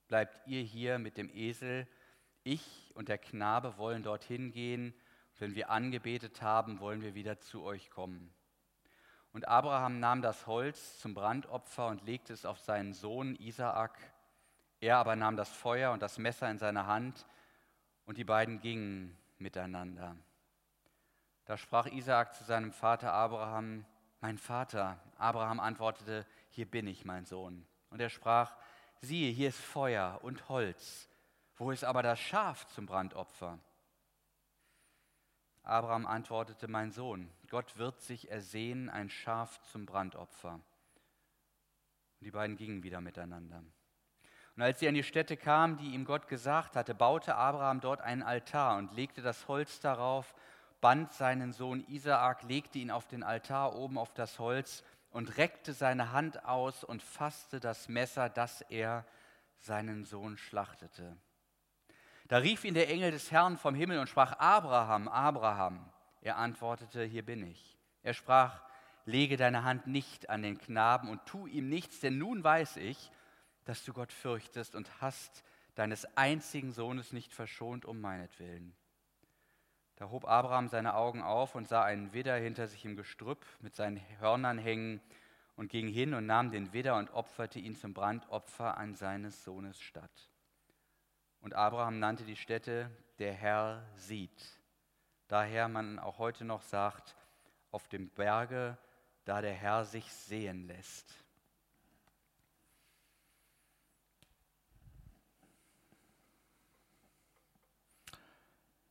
bleibt 0.10 0.46
ihr 0.46 0.64
hier 0.64 1.00
mit 1.00 1.16
dem 1.16 1.34
Esel, 1.34 1.88
ich 2.44 2.92
und 2.96 3.08
der 3.08 3.18
Knabe 3.18 3.78
wollen 3.78 4.04
dorthin 4.04 4.52
gehen, 4.52 4.94
wenn 5.40 5.56
wir 5.56 5.70
angebetet 5.70 6.42
haben, 6.42 6.80
wollen 6.80 7.02
wir 7.02 7.16
wieder 7.16 7.40
zu 7.40 7.64
euch 7.64 7.90
kommen. 7.90 8.34
Und 9.32 9.48
Abraham 9.48 10.00
nahm 10.00 10.22
das 10.22 10.48
Holz 10.48 11.00
zum 11.00 11.14
Brandopfer 11.14 11.88
und 11.88 12.04
legte 12.04 12.34
es 12.34 12.46
auf 12.46 12.60
seinen 12.60 12.94
Sohn 12.94 13.36
Isaak, 13.36 13.98
er 14.82 14.98
aber 14.98 15.16
nahm 15.16 15.36
das 15.36 15.50
Feuer 15.50 15.92
und 15.92 16.02
das 16.02 16.18
Messer 16.18 16.50
in 16.50 16.58
seine 16.58 16.88
Hand 16.88 17.26
und 18.06 18.18
die 18.18 18.24
beiden 18.24 18.60
gingen 18.60 19.18
miteinander. 19.38 20.16
Da 21.46 21.58
sprach 21.58 21.88
Isaak 21.88 22.34
zu 22.36 22.44
seinem 22.44 22.72
Vater 22.72 23.12
Abraham, 23.12 23.86
mein 24.22 24.38
Vater. 24.38 25.00
Abraham 25.18 25.60
antwortete, 25.60 26.26
hier 26.50 26.70
bin 26.70 26.88
ich, 26.88 27.06
mein 27.06 27.26
Sohn. 27.26 27.66
Und 27.90 28.02
er 28.02 28.10
sprach, 28.10 28.56
siehe, 29.02 29.32
hier 29.32 29.50
ist 29.50 29.60
Feuer 29.60 30.20
und 30.22 30.50
Holz. 30.50 31.10
Wo 31.58 31.72
ist 31.72 31.84
aber 31.84 32.04
das 32.04 32.20
Schaf 32.20 32.68
zum 32.68 32.86
Brandopfer? 32.86 33.60
Abraham 35.70 36.08
antwortete, 36.08 36.68
mein 36.68 36.92
Sohn, 36.92 37.30
Gott 37.50 37.78
wird 37.78 38.02
sich 38.02 38.32
ersehen 38.32 38.90
ein 38.90 39.10
Schaf 39.10 39.62
zum 39.62 39.86
Brandopfer. 39.86 40.54
Und 40.54 42.26
die 42.26 42.32
beiden 42.32 42.58
gingen 42.58 42.84
wieder 42.84 43.02
miteinander. 43.02 43.64
Und 44.56 44.64
als 44.64 44.80
sie 44.80 44.88
an 44.88 44.96
die 44.96 45.04
Stätte 45.04 45.38
kamen, 45.38 45.78
die 45.78 45.94
ihm 45.94 46.06
Gott 46.06 46.28
gesagt 46.28 46.76
hatte, 46.76 46.94
baute 46.96 47.36
Abraham 47.36 47.80
dort 47.82 48.02
einen 48.02 48.24
Altar 48.24 48.78
und 48.78 48.94
legte 48.94 49.22
das 49.22 49.48
Holz 49.48 49.80
darauf, 49.80 50.34
band 50.82 51.14
seinen 51.14 51.54
Sohn 51.54 51.86
Isaak, 51.88 52.44
legte 52.44 52.80
ihn 52.80 52.92
auf 52.92 53.08
den 53.08 53.24
Altar 53.24 53.76
oben 53.76 53.98
auf 53.98 54.14
das 54.14 54.40
Holz 54.40 54.84
und 55.12 55.38
reckte 55.38 55.74
seine 55.74 56.12
Hand 56.12 56.46
aus 56.46 56.84
und 56.84 57.04
fasste 57.04 57.60
das 57.60 57.88
Messer, 57.88 58.28
dass 58.28 58.62
er 58.62 59.06
seinen 59.60 60.04
Sohn 60.04 60.38
schlachtete. 60.38 61.16
Da 62.30 62.38
rief 62.38 62.64
ihn 62.64 62.76
der 62.76 62.90
Engel 62.90 63.10
des 63.10 63.32
Herrn 63.32 63.58
vom 63.58 63.74
Himmel 63.74 63.98
und 63.98 64.08
sprach, 64.08 64.34
Abraham, 64.38 65.08
Abraham. 65.08 65.84
Er 66.22 66.38
antwortete, 66.38 67.04
hier 67.04 67.26
bin 67.26 67.44
ich. 67.44 67.76
Er 68.04 68.14
sprach, 68.14 68.62
lege 69.06 69.36
deine 69.36 69.64
Hand 69.64 69.88
nicht 69.88 70.30
an 70.30 70.44
den 70.44 70.60
Knaben 70.60 71.10
und 71.10 71.26
tu 71.26 71.48
ihm 71.48 71.70
nichts, 71.70 72.02
denn 72.02 72.20
nun 72.20 72.44
weiß 72.44 72.78
ich, 72.78 73.12
dass 73.66 73.84
du 73.84 73.94
Gott 73.94 74.14
fürchtest 74.14 74.76
und 74.76 75.02
hast 75.02 75.44
deines 75.74 76.06
einzigen 76.18 76.72
Sohnes 76.72 77.14
nicht 77.14 77.34
verschont 77.34 77.84
um 77.84 78.00
meinetwillen. 78.00 78.76
Da 79.96 80.12
hob 80.12 80.28
Abraham 80.28 80.68
seine 80.68 80.94
Augen 80.94 81.24
auf 81.24 81.56
und 81.56 81.68
sah 81.68 81.84
einen 81.84 82.14
Widder 82.14 82.36
hinter 82.36 82.68
sich 82.68 82.86
im 82.86 82.96
Gestrüpp 82.96 83.44
mit 83.60 83.76
seinen 83.76 84.00
Hörnern 84.20 84.60
hängen 84.60 85.02
und 85.56 85.72
ging 85.72 85.88
hin 85.88 86.14
und 86.14 86.28
nahm 86.28 86.52
den 86.52 86.74
Widder 86.74 86.96
und 86.98 87.12
opferte 87.12 87.58
ihn 87.58 87.76
zum 87.76 87.96
Brandopfer 87.96 88.78
an 88.78 88.94
seines 88.94 89.44
Sohnes 89.44 89.82
statt. 89.82 90.30
Und 91.42 91.54
Abraham 91.54 92.00
nannte 92.00 92.26
die 92.26 92.36
Stätte, 92.36 92.90
der 93.18 93.34
Herr 93.34 93.86
sieht. 93.96 94.60
Daher 95.28 95.68
man 95.68 96.00
auch 96.00 96.18
heute 96.18 96.44
noch 96.44 96.62
sagt, 96.62 97.16
auf 97.72 97.88
dem 97.88 98.10
Berge, 98.10 98.78
da 99.26 99.42
der 99.42 99.54
Herr 99.54 99.86
sich 99.86 100.12
sehen 100.12 100.68
lässt. 100.68 101.14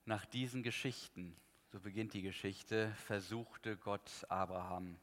Nach 0.04 0.24
diesen 0.24 0.62
Geschichten, 0.62 1.36
so 1.70 1.80
beginnt 1.80 2.14
die 2.14 2.22
Geschichte, 2.22 2.94
versuchte 2.94 3.76
Gott 3.76 4.10
Abraham. 4.30 4.98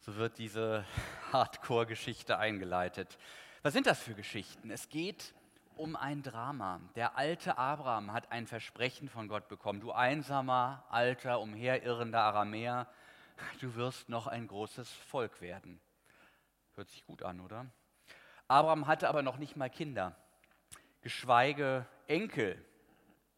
So 0.00 0.16
wird 0.16 0.36
diese 0.36 0.84
Hardcore-Geschichte 1.32 2.36
eingeleitet. 2.36 3.16
Was 3.62 3.72
sind 3.72 3.86
das 3.86 4.02
für 4.02 4.14
Geschichten? 4.14 4.70
Es 4.70 4.90
geht 4.90 5.32
um 5.76 5.96
ein 5.96 6.22
Drama. 6.22 6.80
Der 6.94 7.16
alte 7.16 7.58
Abraham 7.58 8.12
hat 8.12 8.30
ein 8.30 8.46
Versprechen 8.46 9.08
von 9.08 9.28
Gott 9.28 9.48
bekommen. 9.48 9.80
Du 9.80 9.92
einsamer, 9.92 10.84
alter, 10.88 11.40
umherirrender 11.40 12.20
Aramäer, 12.20 12.86
du 13.60 13.74
wirst 13.74 14.08
noch 14.08 14.26
ein 14.26 14.46
großes 14.46 14.90
Volk 14.90 15.40
werden. 15.40 15.80
Hört 16.74 16.90
sich 16.90 17.04
gut 17.04 17.22
an, 17.22 17.40
oder? 17.40 17.66
Abraham 18.48 18.86
hatte 18.86 19.08
aber 19.08 19.22
noch 19.22 19.38
nicht 19.38 19.56
mal 19.56 19.70
Kinder, 19.70 20.14
geschweige 21.00 21.86
Enkel, 22.06 22.62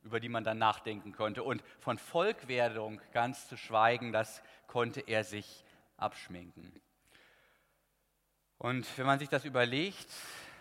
über 0.02 0.20
die 0.20 0.28
man 0.28 0.44
dann 0.44 0.58
nachdenken 0.58 1.12
konnte. 1.12 1.42
Und 1.42 1.62
von 1.80 1.98
Volkwerdung 1.98 3.00
ganz 3.12 3.48
zu 3.48 3.56
schweigen, 3.56 4.12
das 4.12 4.42
konnte 4.66 5.00
er 5.00 5.24
sich 5.24 5.64
abschminken. 5.96 6.80
Und 8.58 8.86
wenn 8.98 9.06
man 9.06 9.18
sich 9.18 9.28
das 9.28 9.44
überlegt, 9.44 10.08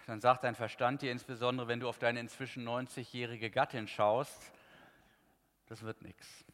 dann 0.05 0.21
sagt 0.21 0.43
dein 0.43 0.55
Verstand 0.55 1.01
dir 1.01 1.11
insbesondere, 1.11 1.67
wenn 1.67 1.79
du 1.79 1.87
auf 1.87 1.99
deine 1.99 2.19
inzwischen 2.19 2.67
90-jährige 2.67 3.49
Gattin 3.49 3.87
schaust, 3.87 4.51
das 5.67 5.81
wird 5.81 6.01
nichts. 6.01 6.45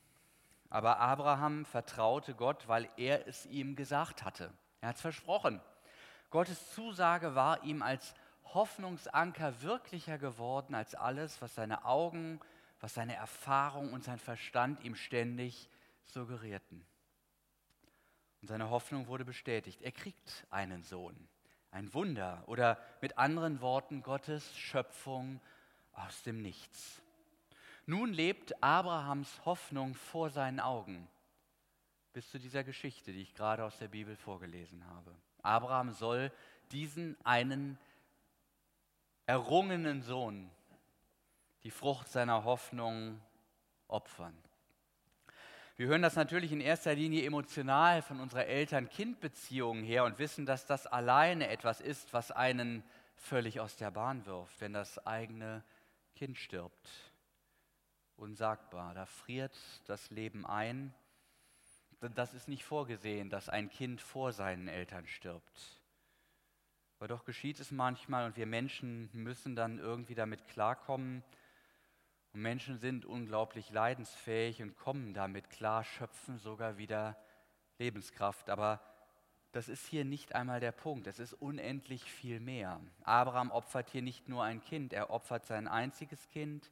Aber 0.69 0.99
Abraham 0.99 1.65
vertraute 1.65 2.35
Gott, 2.35 2.67
weil 2.67 2.89
er 2.97 3.27
es 3.27 3.45
ihm 3.47 3.75
gesagt 3.75 4.23
hatte. 4.23 4.53
Er 4.81 4.89
hat 4.89 4.97
es 4.97 5.01
versprochen. 5.01 5.59
Gottes 6.29 6.71
Zusage 6.73 7.33
war 7.33 7.63
ihm 7.63 7.81
als 7.81 8.13
Hoffnungsanker 8.53 9.61
wirklicher 9.61 10.17
geworden 10.17 10.75
als 10.75 10.93
alles, 10.93 11.41
was 11.41 11.55
seine 11.55 11.85
Augen, 11.85 12.39
was 12.79 12.93
seine 12.93 13.15
Erfahrung 13.15 13.93
und 13.93 14.03
sein 14.03 14.19
Verstand 14.19 14.83
ihm 14.83 14.95
ständig 14.95 15.69
suggerierten. 16.05 16.85
Und 18.41 18.47
seine 18.47 18.69
Hoffnung 18.69 19.07
wurde 19.07 19.25
bestätigt. 19.25 19.81
Er 19.81 19.91
kriegt 19.91 20.45
einen 20.49 20.83
Sohn 20.83 21.27
ein 21.71 21.93
Wunder 21.93 22.43
oder 22.47 22.79
mit 23.01 23.17
anderen 23.17 23.61
Worten 23.61 24.01
Gottes 24.01 24.55
Schöpfung 24.57 25.39
aus 25.93 26.23
dem 26.23 26.41
Nichts. 26.41 27.01
Nun 27.85 28.13
lebt 28.13 28.61
Abrahams 28.63 29.45
Hoffnung 29.45 29.95
vor 29.95 30.29
seinen 30.29 30.59
Augen 30.59 31.07
bis 32.13 32.29
zu 32.29 32.39
dieser 32.39 32.63
Geschichte, 32.63 33.13
die 33.13 33.21
ich 33.21 33.33
gerade 33.33 33.63
aus 33.63 33.77
der 33.77 33.87
Bibel 33.87 34.15
vorgelesen 34.15 34.85
habe. 34.87 35.15
Abraham 35.41 35.91
soll 35.91 36.31
diesen 36.71 37.17
einen 37.23 37.77
errungenen 39.25 40.01
Sohn, 40.01 40.49
die 41.63 41.71
Frucht 41.71 42.07
seiner 42.09 42.43
Hoffnung, 42.43 43.21
opfern. 43.87 44.37
Wir 45.79 45.87
hören 45.87 46.01
das 46.01 46.17
natürlich 46.17 46.51
in 46.51 46.59
erster 46.59 46.93
Linie 46.93 47.23
emotional 47.23 48.01
von 48.01 48.19
unserer 48.19 48.47
Eltern-Kind-Beziehung 48.47 49.81
her 49.81 50.03
und 50.03 50.19
wissen, 50.19 50.45
dass 50.45 50.65
das 50.65 50.85
alleine 50.85 51.47
etwas 51.47 51.79
ist, 51.79 52.11
was 52.11 52.31
einen 52.31 52.83
völlig 53.15 53.61
aus 53.61 53.77
der 53.77 53.89
Bahn 53.89 54.25
wirft, 54.25 54.59
wenn 54.59 54.73
das 54.73 55.07
eigene 55.07 55.63
Kind 56.17 56.37
stirbt. 56.37 56.89
Unsagbar, 58.17 58.93
da 58.93 59.05
friert 59.05 59.57
das 59.85 60.09
Leben 60.09 60.45
ein. 60.45 60.93
Das 62.13 62.33
ist 62.33 62.49
nicht 62.49 62.65
vorgesehen, 62.65 63.29
dass 63.29 63.47
ein 63.47 63.69
Kind 63.69 64.01
vor 64.01 64.33
seinen 64.33 64.67
Eltern 64.67 65.07
stirbt. 65.07 65.81
Aber 66.97 67.07
doch 67.07 67.23
geschieht 67.23 67.61
es 67.61 67.71
manchmal 67.71 68.25
und 68.25 68.35
wir 68.35 68.47
Menschen 68.47 69.09
müssen 69.13 69.55
dann 69.55 69.79
irgendwie 69.79 70.15
damit 70.15 70.45
klarkommen, 70.45 71.23
und 72.33 72.41
Menschen 72.41 72.77
sind 72.77 73.05
unglaublich 73.05 73.71
leidensfähig 73.71 74.61
und 74.61 74.75
kommen 74.75 75.13
damit 75.13 75.49
klar, 75.49 75.83
schöpfen 75.83 76.37
sogar 76.37 76.77
wieder 76.77 77.17
Lebenskraft. 77.79 78.49
Aber 78.49 78.79
das 79.51 79.67
ist 79.67 79.87
hier 79.87 80.05
nicht 80.05 80.35
einmal 80.35 80.59
der 80.59 80.71
Punkt. 80.71 81.07
Es 81.07 81.19
ist 81.19 81.33
unendlich 81.33 82.03
viel 82.03 82.39
mehr. 82.39 82.79
Abraham 83.03 83.49
opfert 83.49 83.89
hier 83.89 84.03
nicht 84.03 84.29
nur 84.29 84.43
ein 84.43 84.61
Kind, 84.61 84.93
er 84.93 85.09
opfert 85.09 85.45
sein 85.45 85.67
einziges 85.67 86.29
Kind. 86.29 86.71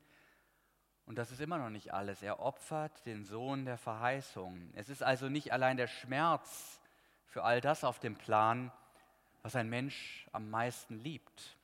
Und 1.08 1.18
das 1.18 1.32
ist 1.32 1.42
immer 1.42 1.58
noch 1.58 1.70
nicht 1.70 1.94
alles. 1.94 2.22
Er 2.22 2.40
opfert 2.40 3.06
den 3.06 3.24
Sohn 3.24 3.66
der 3.66 3.78
Verheißung. 3.78 4.72
Es 4.76 4.90
ist 4.90 5.02
also 5.02 5.30
nicht 5.30 5.54
allein 5.54 5.78
der 5.78 5.88
Schmerz 5.88 6.80
für 7.26 7.44
all 7.44 7.62
das 7.62 7.84
auf 7.84 8.00
dem 8.00 8.16
Plan, 8.16 8.72
was 9.42 9.56
ein 9.56 9.70
Mensch 9.70 10.28
am 10.34 10.50
meisten 10.50 11.00
liebt. 11.00 11.57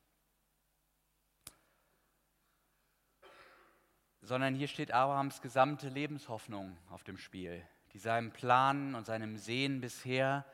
Sondern 4.23 4.55
hier 4.55 4.69
steht 4.69 4.91
Abrahams 4.91 5.41
gesamte 5.41 5.89
Lebenshoffnung 5.89 6.77
auf 6.89 7.03
dem 7.03 7.17
Spiel, 7.17 7.61
die 7.91 7.99
seinem 7.99 8.31
Plan 8.31 8.95
und 8.95 9.05
seinem 9.05 9.37
Sehen 9.37 9.81
bisher 9.81 10.45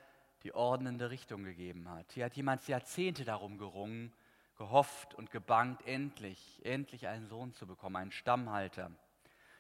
die 0.44 0.54
ordnende 0.56 1.12
Richtung 1.12 1.44
gegeben 1.44 1.88
hat. 1.90 2.12
Hier 2.14 2.26
hat 2.26 2.36
jemand 2.36 2.68
Jahrzehnte 2.68 3.26
darum 3.26 3.58
gerungen, 3.60 4.12
gehofft 4.58 5.14
und 5.14 5.30
gebangt, 5.30 5.86
endlich, 5.86 6.62
endlich 6.66 7.08
einen 7.08 7.28
Sohn 7.28 7.54
zu 7.54 7.68
bekommen, 7.68 7.98
einen 7.98 8.12
Stammhalter. 8.12 8.92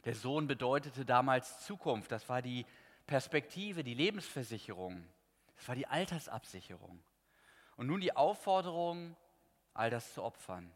Der 0.05 0.15
Sohn 0.15 0.47
bedeutete 0.47 1.05
damals 1.05 1.65
Zukunft, 1.65 2.11
das 2.11 2.27
war 2.29 2.41
die 2.41 2.65
Perspektive, 3.05 3.83
die 3.83 3.93
Lebensversicherung, 3.93 5.05
das 5.55 5.67
war 5.67 5.75
die 5.75 5.87
Altersabsicherung. 5.87 6.99
Und 7.75 7.87
nun 7.87 8.01
die 8.01 8.15
Aufforderung, 8.15 9.15
all 9.73 9.89
das 9.89 10.13
zu 10.13 10.23
opfern. 10.23 10.71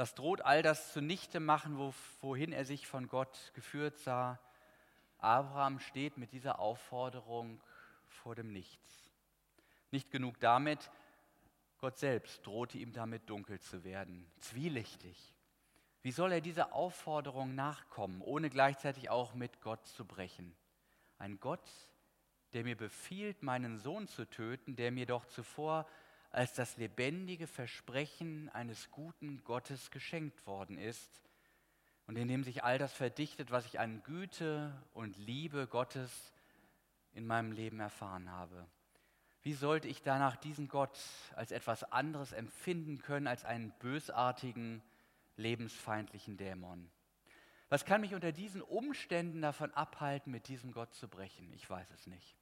Das 0.00 0.14
droht 0.14 0.40
all 0.40 0.62
das 0.62 0.94
zunichte 0.94 1.40
machen, 1.40 1.76
wohin 2.22 2.52
er 2.52 2.64
sich 2.64 2.86
von 2.86 3.06
Gott 3.06 3.52
geführt 3.52 3.98
sah. 3.98 4.40
Abraham 5.18 5.78
steht 5.78 6.16
mit 6.16 6.32
dieser 6.32 6.58
Aufforderung 6.58 7.60
vor 8.08 8.34
dem 8.34 8.50
Nichts. 8.50 9.10
Nicht 9.90 10.10
genug 10.10 10.40
damit, 10.40 10.90
Gott 11.80 11.98
selbst 11.98 12.46
drohte 12.46 12.78
ihm 12.78 12.94
damit 12.94 13.28
dunkel 13.28 13.60
zu 13.60 13.84
werden, 13.84 14.26
zwielichtig. 14.40 15.34
Wie 16.00 16.12
soll 16.12 16.32
er 16.32 16.40
dieser 16.40 16.72
Aufforderung 16.72 17.54
nachkommen, 17.54 18.22
ohne 18.22 18.48
gleichzeitig 18.48 19.10
auch 19.10 19.34
mit 19.34 19.60
Gott 19.60 19.86
zu 19.86 20.06
brechen? 20.06 20.56
Ein 21.18 21.38
Gott, 21.40 21.68
der 22.54 22.64
mir 22.64 22.74
befiehlt, 22.74 23.42
meinen 23.42 23.76
Sohn 23.76 24.08
zu 24.08 24.24
töten, 24.24 24.76
der 24.76 24.92
mir 24.92 25.04
doch 25.04 25.26
zuvor 25.26 25.86
als 26.30 26.54
das 26.54 26.76
lebendige 26.76 27.46
Versprechen 27.46 28.48
eines 28.50 28.90
guten 28.90 29.42
Gottes 29.44 29.90
geschenkt 29.90 30.46
worden 30.46 30.78
ist 30.78 31.20
und 32.06 32.16
in 32.16 32.28
dem 32.28 32.44
sich 32.44 32.64
all 32.64 32.78
das 32.78 32.92
verdichtet, 32.92 33.50
was 33.50 33.66
ich 33.66 33.80
an 33.80 34.02
Güte 34.04 34.72
und 34.94 35.16
Liebe 35.16 35.66
Gottes 35.66 36.32
in 37.12 37.26
meinem 37.26 37.52
Leben 37.52 37.80
erfahren 37.80 38.30
habe. 38.30 38.66
Wie 39.42 39.54
sollte 39.54 39.88
ich 39.88 40.02
danach 40.02 40.36
diesen 40.36 40.68
Gott 40.68 40.98
als 41.34 41.50
etwas 41.50 41.84
anderes 41.84 42.32
empfinden 42.32 42.98
können 42.98 43.26
als 43.26 43.44
einen 43.44 43.72
bösartigen, 43.78 44.82
lebensfeindlichen 45.36 46.36
Dämon? 46.36 46.90
Was 47.70 47.84
kann 47.84 48.02
mich 48.02 48.14
unter 48.14 48.32
diesen 48.32 48.60
Umständen 48.60 49.40
davon 49.40 49.72
abhalten, 49.72 50.30
mit 50.32 50.48
diesem 50.48 50.72
Gott 50.72 50.92
zu 50.92 51.08
brechen? 51.08 51.52
Ich 51.54 51.70
weiß 51.70 51.90
es 51.92 52.06
nicht. 52.06 52.39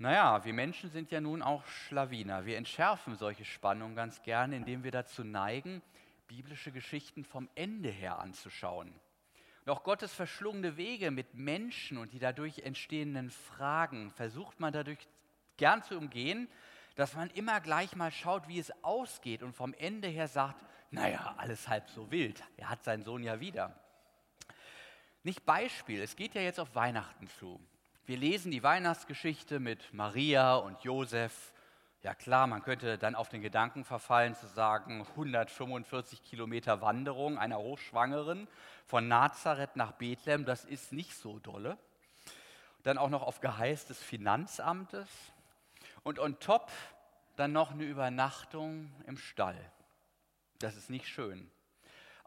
Naja, 0.00 0.44
wir 0.44 0.54
Menschen 0.54 0.90
sind 0.90 1.10
ja 1.10 1.20
nun 1.20 1.42
auch 1.42 1.66
Schlawiner. 1.66 2.46
Wir 2.46 2.56
entschärfen 2.56 3.16
solche 3.16 3.44
Spannungen 3.44 3.96
ganz 3.96 4.22
gerne, 4.22 4.56
indem 4.56 4.84
wir 4.84 4.92
dazu 4.92 5.24
neigen, 5.24 5.82
biblische 6.28 6.70
Geschichten 6.70 7.24
vom 7.24 7.48
Ende 7.56 7.88
her 7.88 8.20
anzuschauen. 8.20 8.94
Auch 9.66 9.82
Gottes 9.82 10.14
verschlungene 10.14 10.76
Wege 10.76 11.10
mit 11.10 11.34
Menschen 11.34 11.98
und 11.98 12.12
die 12.12 12.20
dadurch 12.20 12.60
entstehenden 12.60 13.30
Fragen 13.30 14.12
versucht 14.12 14.60
man 14.60 14.72
dadurch 14.72 15.06
gern 15.56 15.82
zu 15.82 15.98
umgehen, 15.98 16.48
dass 16.94 17.14
man 17.14 17.28
immer 17.30 17.60
gleich 17.60 17.96
mal 17.96 18.12
schaut, 18.12 18.46
wie 18.46 18.60
es 18.60 18.72
ausgeht 18.84 19.42
und 19.42 19.52
vom 19.52 19.74
Ende 19.74 20.08
her 20.08 20.28
sagt, 20.28 20.64
naja, 20.90 21.34
alles 21.38 21.68
halb 21.68 21.90
so 21.90 22.10
wild, 22.10 22.42
er 22.56 22.70
hat 22.70 22.84
seinen 22.84 23.02
Sohn 23.02 23.24
ja 23.24 23.40
wieder. 23.40 23.78
Nicht 25.24 25.44
Beispiel, 25.44 26.00
es 26.00 26.14
geht 26.14 26.34
ja 26.34 26.40
jetzt 26.40 26.60
auf 26.60 26.74
Weihnachten 26.74 27.26
zu. 27.38 27.60
Wir 28.08 28.16
lesen 28.16 28.50
die 28.50 28.62
Weihnachtsgeschichte 28.62 29.60
mit 29.60 29.92
Maria 29.92 30.54
und 30.56 30.80
Josef. 30.80 31.52
Ja 32.02 32.14
klar, 32.14 32.46
man 32.46 32.62
könnte 32.62 32.96
dann 32.96 33.14
auf 33.14 33.28
den 33.28 33.42
Gedanken 33.42 33.84
verfallen 33.84 34.34
zu 34.34 34.46
sagen, 34.46 35.06
145 35.10 36.22
Kilometer 36.22 36.80
Wanderung 36.80 37.36
einer 37.36 37.58
Hochschwangeren 37.58 38.48
von 38.86 39.08
Nazareth 39.08 39.76
nach 39.76 39.92
Bethlehem, 39.92 40.46
das 40.46 40.64
ist 40.64 40.90
nicht 40.90 41.16
so 41.16 41.38
dolle. 41.38 41.76
Dann 42.82 42.96
auch 42.96 43.10
noch 43.10 43.24
auf 43.24 43.42
Geheiß 43.42 43.84
des 43.88 44.02
Finanzamtes 44.02 45.10
und 46.02 46.18
on 46.18 46.40
top 46.40 46.72
dann 47.36 47.52
noch 47.52 47.72
eine 47.72 47.84
Übernachtung 47.84 48.90
im 49.06 49.18
Stall. 49.18 49.60
Das 50.60 50.76
ist 50.76 50.88
nicht 50.88 51.08
schön. 51.08 51.50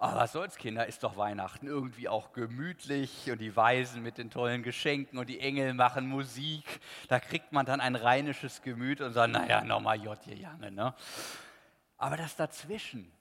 Aber 0.01 0.21
was 0.21 0.31
soll's, 0.31 0.55
Kinder, 0.55 0.87
ist 0.87 1.03
doch 1.03 1.15
Weihnachten 1.15 1.67
irgendwie 1.67 2.09
auch 2.09 2.33
gemütlich 2.33 3.29
und 3.29 3.37
die 3.37 3.55
Weisen 3.55 4.01
mit 4.01 4.17
den 4.17 4.31
tollen 4.31 4.63
Geschenken 4.63 5.19
und 5.19 5.29
die 5.29 5.39
Engel 5.39 5.75
machen 5.75 6.07
Musik. 6.07 6.63
Da 7.07 7.19
kriegt 7.19 7.51
man 7.51 7.67
dann 7.67 7.79
ein 7.79 7.95
rheinisches 7.95 8.63
Gemüt 8.63 8.99
und 8.99 9.13
sagt, 9.13 9.31
naja, 9.31 9.63
nochmal 9.63 10.01
J, 10.01 10.17
ihr 10.25 10.37
Jange. 10.37 10.71
Ne? 10.71 10.95
Aber 11.99 12.17
das 12.17 12.35
dazwischen, 12.35 13.11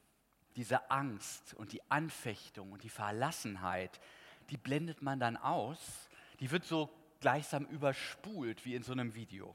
diese 0.57 0.91
Angst 0.91 1.53
und 1.53 1.73
die 1.73 1.83
Anfechtung 1.91 2.73
und 2.73 2.83
die 2.83 2.89
Verlassenheit, 2.89 4.01
die 4.49 4.57
blendet 4.57 5.03
man 5.03 5.21
dann 5.21 5.37
aus. 5.37 6.09
Die 6.41 6.51
wird 6.51 6.65
so 6.65 6.89
gleichsam 7.21 7.67
überspult 7.67 8.65
wie 8.65 8.75
in 8.75 8.83
so 8.83 8.93
einem 8.93 9.15
Video. 9.15 9.55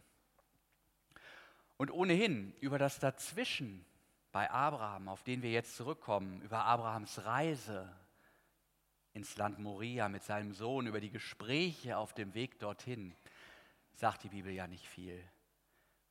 Und 1.77 1.89
ohnehin 1.89 2.53
über 2.59 2.77
das 2.77 2.99
Dazwischen 2.99 3.83
bei 4.35 4.51
Abraham, 4.51 5.07
auf 5.07 5.23
den 5.23 5.41
wir 5.41 5.49
jetzt 5.49 5.77
zurückkommen, 5.77 6.41
über 6.41 6.65
Abrahams 6.65 7.23
Reise 7.23 7.89
ins 9.13 9.37
Land 9.37 9.59
Moria 9.59 10.09
mit 10.09 10.23
seinem 10.23 10.51
Sohn, 10.51 10.87
über 10.87 10.99
die 10.99 11.09
Gespräche 11.09 11.95
auf 11.95 12.13
dem 12.13 12.33
Weg 12.33 12.59
dorthin, 12.59 13.15
sagt 13.93 14.25
die 14.25 14.27
Bibel 14.27 14.51
ja 14.51 14.67
nicht 14.67 14.85
viel. 14.85 15.23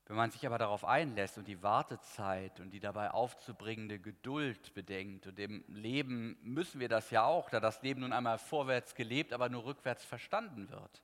Wenn 0.07 0.17
man 0.17 0.31
sich 0.31 0.47
aber 0.47 0.57
darauf 0.57 0.87
einlässt 0.87 1.37
und 1.37 1.47
die 1.47 1.63
Wartezeit 1.63 2.61
und 2.61 2.71
die 2.71 2.81
dabei 2.81 3.11
aufzubringende 3.11 4.01
Geduld 4.01 4.73
bedenkt, 4.73 5.27
und 5.27 5.39
im 5.39 5.63
Leben 5.69 6.39
müssen 6.41 6.81
wir 6.81 6.89
das 6.89 7.11
ja 7.11 7.25
auch, 7.25 7.51
da 7.51 7.61
das 7.61 7.83
Leben 7.83 8.01
nun 8.01 8.15
einmal 8.15 8.39
vorwärts 8.39 8.95
gelebt, 8.95 9.35
aber 9.35 9.51
nur 9.51 9.67
rückwärts 9.67 10.03
verstanden 10.03 10.71
wird, 10.71 11.03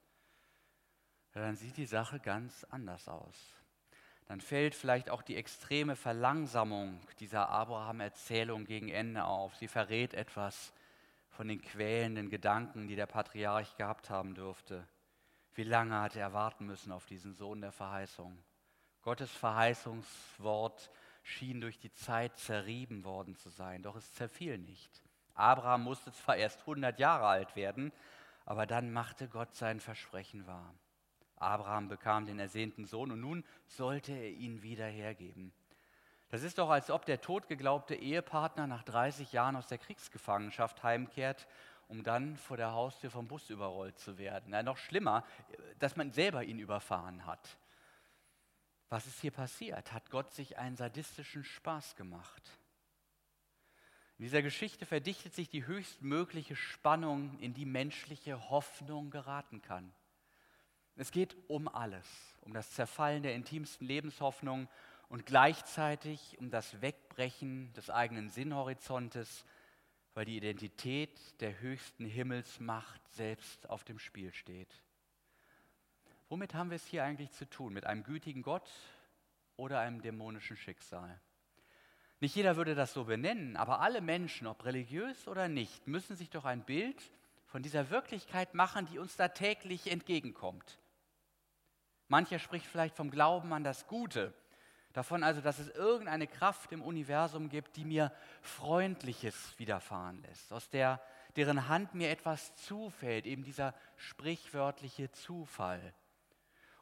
dann 1.35 1.57
sieht 1.57 1.77
die 1.77 1.85
Sache 1.85 2.19
ganz 2.19 2.65
anders 2.71 3.09
aus 3.09 3.60
dann 4.31 4.41
fällt 4.41 4.77
vielleicht 4.77 5.11
auch 5.11 5.23
die 5.23 5.35
extreme 5.35 5.97
Verlangsamung 5.97 7.01
dieser 7.19 7.49
Abraham-Erzählung 7.49 8.65
gegen 8.65 8.89
Ende 8.89 9.25
auf. 9.25 9.57
Sie 9.57 9.67
verrät 9.67 10.15
etwas 10.15 10.73
von 11.31 11.49
den 11.49 11.61
quälenden 11.61 12.31
Gedanken, 12.31 12.87
die 12.87 12.95
der 12.95 13.07
Patriarch 13.07 13.77
gehabt 13.77 14.09
haben 14.09 14.37
dürfte. 14.37 14.87
Wie 15.55 15.65
lange 15.65 16.01
hat 16.01 16.15
er 16.15 16.33
warten 16.33 16.65
müssen 16.65 16.93
auf 16.93 17.07
diesen 17.07 17.35
Sohn 17.35 17.61
der 17.61 17.73
Verheißung? 17.73 18.39
Gottes 19.03 19.33
Verheißungswort 19.33 20.93
schien 21.25 21.61
durch 21.61 21.81
die 21.81 21.93
Zeit 21.93 22.39
zerrieben 22.39 23.03
worden 23.03 23.35
zu 23.35 23.49
sein, 23.49 23.83
doch 23.83 23.97
es 23.97 24.13
zerfiel 24.13 24.59
nicht. 24.59 25.03
Abraham 25.35 25.83
musste 25.83 26.13
zwar 26.13 26.37
erst 26.37 26.61
100 26.61 27.01
Jahre 27.01 27.27
alt 27.27 27.57
werden, 27.57 27.91
aber 28.45 28.67
dann 28.67 28.93
machte 28.93 29.27
Gott 29.27 29.57
sein 29.57 29.81
Versprechen 29.81 30.47
wahr. 30.47 30.73
Abraham 31.41 31.89
bekam 31.89 32.27
den 32.27 32.39
ersehnten 32.39 32.85
Sohn 32.85 33.11
und 33.11 33.21
nun 33.21 33.45
sollte 33.67 34.13
er 34.13 34.31
ihn 34.31 34.63
wieder 34.63 34.87
hergeben. 34.87 35.53
Das 36.29 36.45
ist 36.45 36.59
doch, 36.59 36.71
als 36.71 36.91
ob 36.91 37.07
der 37.07 37.21
totgeglaubte 37.21 37.97
Ehepartner 37.97 38.69
nach 38.69 38.85
30 38.85 39.33
Jahren 39.33 39.57
aus 39.57 39.67
der 39.67 39.79
Kriegsgefangenschaft 39.79 40.83
heimkehrt, 40.85 41.49
um 41.89 42.05
dann 42.05 42.37
vor 42.37 42.57
der 42.57 42.73
Haustür 42.73 43.11
vom 43.11 43.27
Bus 43.27 43.51
überrollt 43.51 43.99
zu 43.99 44.17
werden. 44.17 44.53
Ja, 44.53 44.63
noch 44.63 44.77
schlimmer, 44.77 45.25
dass 45.81 45.97
man 45.97 46.13
selber 46.13 46.45
ihn 46.45 46.61
überfahren 46.61 47.27
hat. 47.27 47.59
Was 48.91 49.07
ist 49.07 49.21
hier 49.21 49.33
passiert? 49.33 49.93
Hat 49.93 50.11
Gott 50.11 50.33
sich 50.33 50.59
einen 50.59 50.77
sadistischen 50.77 51.43
Spaß 51.43 51.97
gemacht? 51.97 52.43
In 54.19 54.25
dieser 54.25 54.43
Geschichte 54.43 54.85
verdichtet 54.85 55.35
sich 55.35 55.49
die 55.49 55.67
höchstmögliche 55.67 56.55
Spannung, 56.55 57.39
in 57.41 57.55
die 57.55 57.67
menschliche 57.67 58.51
Hoffnung 58.51 59.11
geraten 59.11 59.63
kann. 59.63 59.93
Es 60.97 61.11
geht 61.13 61.37
um 61.49 61.69
alles, 61.69 62.07
um 62.43 62.53
das 62.53 62.71
Zerfallen 62.73 63.23
der 63.23 63.35
intimsten 63.35 63.87
Lebenshoffnung 63.87 64.69
und 65.09 65.27
gleichzeitig 65.27 66.39
um 66.39 66.51
das 66.51 66.81
Wegbrechen 66.81 67.73
des 67.73 67.91
eigenen 67.91 68.31
Sinnhorizontes, 68.31 69.45
weil 70.15 70.25
die 70.25 70.37
Identität 70.37 71.41
der 71.41 71.61
höchsten 71.61 72.05
Himmelsmacht 72.05 73.01
selbst 73.13 73.69
auf 73.69 73.85
dem 73.85 73.99
Spiel 73.99 74.33
steht. 74.33 74.83
Womit 76.29 76.55
haben 76.55 76.71
wir 76.71 76.77
es 76.77 76.87
hier 76.87 77.03
eigentlich 77.03 77.33
zu 77.33 77.49
tun? 77.49 77.73
Mit 77.73 77.87
einem 77.87 78.05
gütigen 78.05 78.43
Gott 78.43 78.71
oder 79.57 79.81
einem 79.81 80.01
dämonischen 80.01 80.57
Schicksal? 80.57 81.21
Nicht 82.21 82.37
jeder 82.37 82.57
würde 82.57 82.75
das 82.75 82.93
so 82.93 83.05
benennen, 83.05 83.57
aber 83.57 83.81
alle 83.81 84.01
Menschen, 84.01 84.47
ob 84.47 84.65
religiös 84.65 85.27
oder 85.27 85.49
nicht, 85.49 85.89
müssen 85.89 86.17
sich 86.17 86.31
doch 86.31 86.45
ein 86.45 86.65
Bild 86.65 87.11
von 87.47 87.63
dieser 87.63 87.91
Wirklichkeit 87.91 88.55
machen, 88.55 88.87
die 88.87 88.99
uns 88.99 89.17
da 89.17 89.29
täglich 89.29 89.91
entgegenkommt. 89.91 90.79
Mancher 92.11 92.41
spricht 92.41 92.67
vielleicht 92.67 92.97
vom 92.97 93.09
Glauben 93.09 93.53
an 93.53 93.63
das 93.63 93.87
Gute, 93.87 94.35
davon 94.93 95.23
also, 95.23 95.41
dass 95.41 95.61
es 95.61 95.69
irgendeine 95.69 96.27
Kraft 96.27 96.73
im 96.73 96.83
Universum 96.83 97.49
gibt, 97.49 97.77
die 97.77 97.85
mir 97.85 98.13
Freundliches 98.43 99.57
widerfahren 99.59 100.21
lässt, 100.23 100.53
aus 100.53 100.69
der, 100.69 101.01
deren 101.37 101.69
Hand 101.69 101.95
mir 101.95 102.11
etwas 102.11 102.57
zufällt, 102.57 103.27
eben 103.27 103.45
dieser 103.45 103.75
sprichwörtliche 103.97 105.13
Zufall. 105.13 105.95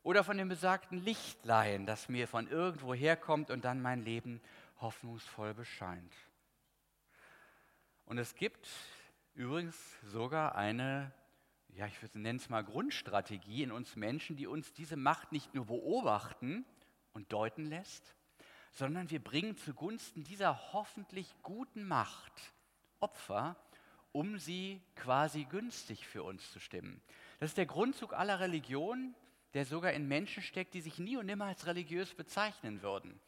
Oder 0.02 0.24
von 0.24 0.38
dem 0.38 0.48
besagten 0.48 1.04
Lichtlein, 1.04 1.84
das 1.84 2.08
mir 2.08 2.26
von 2.26 2.48
irgendwo 2.48 2.94
herkommt 2.94 3.50
und 3.50 3.66
dann 3.66 3.82
mein 3.82 4.02
Leben 4.02 4.40
hoffnungsvoll 4.80 5.52
bescheint. 5.52 6.14
Und 8.06 8.16
es 8.16 8.34
gibt 8.34 8.66
übrigens 9.34 9.76
sogar 10.04 10.54
eine 10.54 11.12
ja, 11.74 11.86
ich 11.86 12.14
nenne 12.14 12.38
es 12.38 12.48
mal 12.48 12.64
Grundstrategie 12.64 13.62
in 13.62 13.72
uns 13.72 13.96
Menschen, 13.96 14.36
die 14.36 14.46
uns 14.46 14.72
diese 14.72 14.96
Macht 14.96 15.32
nicht 15.32 15.54
nur 15.54 15.66
beobachten 15.66 16.64
und 17.12 17.32
deuten 17.32 17.66
lässt, 17.66 18.14
sondern 18.72 19.10
wir 19.10 19.22
bringen 19.22 19.56
zugunsten 19.56 20.24
dieser 20.24 20.72
hoffentlich 20.72 21.34
guten 21.42 21.86
Macht 21.86 22.52
Opfer, 23.00 23.56
um 24.12 24.38
sie 24.38 24.80
quasi 24.96 25.44
günstig 25.44 26.06
für 26.06 26.22
uns 26.22 26.50
zu 26.52 26.58
stimmen. 26.60 27.00
Das 27.38 27.50
ist 27.50 27.58
der 27.58 27.66
Grundzug 27.66 28.12
aller 28.12 28.40
Religionen, 28.40 29.14
der 29.54 29.64
sogar 29.64 29.92
in 29.92 30.08
Menschen 30.08 30.42
steckt, 30.42 30.74
die 30.74 30.80
sich 30.80 30.98
nie 30.98 31.16
und 31.16 31.26
nimmer 31.26 31.46
als 31.46 31.66
religiös 31.66 32.14
bezeichnen 32.14 32.82
würden. 32.82 33.20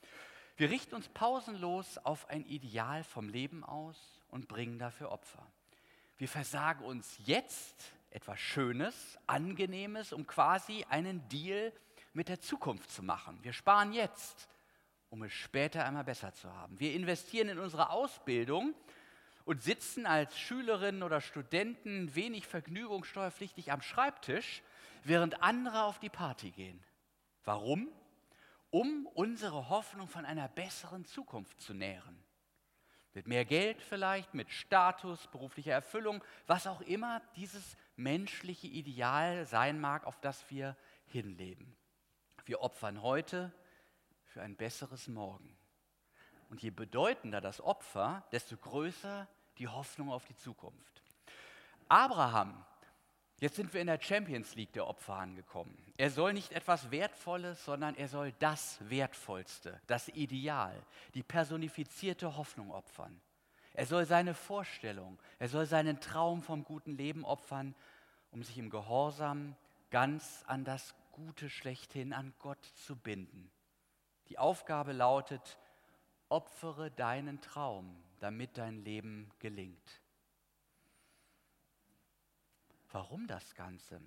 Wir 0.57 0.71
richten 0.71 0.95
uns 0.95 1.09
pausenlos 1.09 1.99
auf 1.99 2.29
ein 2.29 2.45
Ideal 2.45 3.05
vom 3.05 3.29
Leben 3.29 3.65
aus 3.65 4.21
und 4.29 4.49
bringen 4.49 4.79
dafür 4.79 5.11
Opfer. 5.11 5.47
Wir 6.19 6.29
versagen 6.29 6.85
uns 6.85 7.19
jetzt 7.25 7.93
etwas 8.11 8.39
Schönes, 8.41 9.19
Angenehmes, 9.27 10.13
um 10.13 10.27
quasi 10.27 10.85
einen 10.89 11.27
Deal 11.29 11.73
mit 12.13 12.29
der 12.29 12.41
Zukunft 12.41 12.91
zu 12.91 13.03
machen. 13.03 13.39
Wir 13.43 13.53
sparen 13.53 13.93
jetzt, 13.93 14.49
um 15.11 15.23
es 15.23 15.33
später 15.33 15.85
einmal 15.85 16.05
besser 16.05 16.33
zu 16.33 16.53
haben. 16.53 16.79
Wir 16.79 16.95
investieren 16.95 17.49
in 17.49 17.59
unsere 17.59 17.91
Ausbildung 17.91 18.75
und 19.45 19.63
sitzen 19.63 20.07
als 20.07 20.39
Schülerinnen 20.39 21.03
oder 21.03 21.21
Studenten 21.21 22.15
wenig 22.15 22.47
vergnügungssteuerpflichtig 22.47 23.73
am 23.73 23.83
Schreibtisch, 23.83 24.63
während 25.03 25.43
andere 25.43 25.85
auf 25.85 25.99
die 25.99 26.11
Party 26.11 26.51
gehen. 26.51 26.83
Warum? 27.45 27.89
Um 28.71 29.07
unsere 29.15 29.69
Hoffnung 29.69 30.09
von 30.09 30.25
einer 30.25 30.49
besseren 30.49 31.05
Zukunft 31.05 31.61
zu 31.61 31.75
nähren. 31.75 32.23
Mit 33.13 33.27
mehr 33.27 33.45
Geld 33.45 33.83
vielleicht, 33.83 34.35
mit 34.35 34.51
Status, 34.51 35.27
beruflicher 35.29 35.73
Erfüllung, 35.73 36.23
was 36.47 36.69
auch 36.69 36.81
immer 36.83 37.21
dieses 37.35 37.77
menschliche 38.01 38.67
Ideal 38.67 39.47
sein 39.47 39.81
mag, 39.81 40.05
auf 40.05 40.19
das 40.21 40.51
wir 40.51 40.77
hinleben. 41.07 41.77
Wir 42.47 42.63
opfern 42.63 43.03
heute 43.03 43.53
für 44.25 44.43
ein 44.43 44.57
besseres 44.57 45.09
Morgen. 45.09 45.57
Und 46.49 46.63
je 46.63 46.71
bedeutender 46.71 47.41
das 47.41 47.61
Opfer, 47.61 48.25
desto 48.33 48.57
größer 48.57 49.29
die 49.59 49.69
Hoffnung 49.69 50.11
auf 50.11 50.25
die 50.25 50.37
Zukunft. 50.37 51.03
Abraham, 51.89 52.65
jetzt 53.39 53.57
sind 53.57 53.73
wir 53.73 53.81
in 53.81 53.87
der 53.87 54.01
Champions 54.01 54.55
League 54.55 54.73
der 54.73 54.87
Opfer 54.87 55.15
angekommen. 55.15 55.77
Er 55.97 56.11
soll 56.11 56.33
nicht 56.33 56.53
etwas 56.53 56.91
Wertvolles, 56.91 57.65
sondern 57.65 57.95
er 57.95 58.09
soll 58.09 58.33
das 58.39 58.79
Wertvollste, 58.89 59.81
das 59.87 60.09
Ideal, 60.09 60.75
die 61.15 61.23
personifizierte 61.23 62.37
Hoffnung 62.37 62.73
opfern. 62.73 63.21
Er 63.73 63.87
soll 63.87 64.05
seine 64.05 64.35
Vorstellung, 64.35 65.19
er 65.39 65.49
soll 65.49 65.67
seinen 65.67 66.01
Traum 66.01 66.43
vom 66.43 66.65
guten 66.65 66.97
Leben 66.97 67.25
opfern, 67.25 67.75
um 68.31 68.43
sich 68.43 68.59
im 68.59 68.71
Gehorsam 68.71 69.57
ganz 69.91 70.45
an 70.47 70.65
das 70.65 70.95
Gute 71.13 71.51
schlechthin, 71.51 72.13
an 72.13 72.33
Gott 72.39 72.65
zu 72.77 72.97
binden. 72.97 73.51
Die 74.29 74.39
Aufgabe 74.39 74.93
lautet, 74.93 75.59
opfere 76.29 76.91
deinen 76.91 77.41
Traum, 77.41 78.03
damit 78.21 78.57
dein 78.57 78.85
Leben 78.85 79.31
gelingt. 79.41 80.01
Warum 82.93 83.27
das 83.27 83.55
Ganze? 83.55 84.01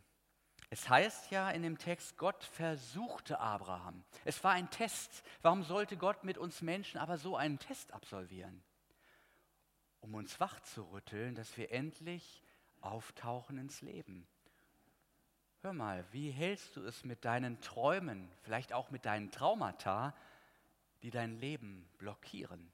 Es 0.69 0.89
heißt 0.89 1.29
ja 1.29 1.51
in 1.51 1.61
dem 1.61 1.77
Text, 1.77 2.17
Gott 2.17 2.43
versuchte 2.43 3.39
Abraham. 3.39 4.03
Es 4.25 4.43
war 4.43 4.53
ein 4.53 4.69
Test. 4.71 5.23
Warum 5.41 5.63
sollte 5.63 5.97
Gott 5.97 6.23
mit 6.23 6.37
uns 6.37 6.61
Menschen 6.61 6.97
aber 6.97 7.17
so 7.17 7.37
einen 7.37 7.59
Test 7.59 7.93
absolvieren? 7.93 8.63
Um 9.99 10.15
uns 10.15 10.39
wach 10.39 10.59
zu 10.61 10.83
rütteln, 10.91 11.35
dass 11.35 11.55
wir 11.57 11.71
endlich 11.71 12.42
auftauchen 12.85 13.57
ins 13.57 13.81
Leben. 13.81 14.27
Hör 15.61 15.73
mal, 15.73 16.05
wie 16.11 16.29
hältst 16.29 16.75
du 16.75 16.83
es 16.83 17.05
mit 17.05 17.23
deinen 17.23 17.61
Träumen, 17.61 18.29
vielleicht 18.41 18.73
auch 18.73 18.91
mit 18.91 19.05
deinen 19.05 19.31
Traumata, 19.31 20.13
die 21.01 21.09
dein 21.09 21.39
Leben 21.39 21.87
blockieren? 21.97 22.71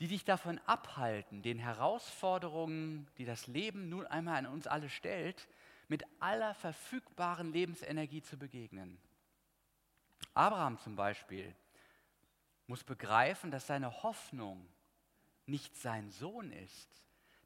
Die 0.00 0.08
dich 0.08 0.24
davon 0.24 0.58
abhalten, 0.66 1.42
den 1.42 1.58
Herausforderungen, 1.58 3.06
die 3.18 3.24
das 3.24 3.46
Leben 3.46 3.88
nun 3.88 4.06
einmal 4.06 4.36
an 4.36 4.46
uns 4.46 4.66
alle 4.66 4.88
stellt, 4.88 5.46
mit 5.86 6.04
aller 6.20 6.54
verfügbaren 6.54 7.52
Lebensenergie 7.52 8.22
zu 8.22 8.36
begegnen. 8.36 8.98
Abraham 10.34 10.78
zum 10.78 10.96
Beispiel 10.96 11.54
muss 12.66 12.84
begreifen, 12.84 13.50
dass 13.50 13.66
seine 13.66 14.02
Hoffnung 14.02 14.66
nicht 15.46 15.76
sein 15.76 16.10
Sohn 16.10 16.52
ist, 16.52 16.88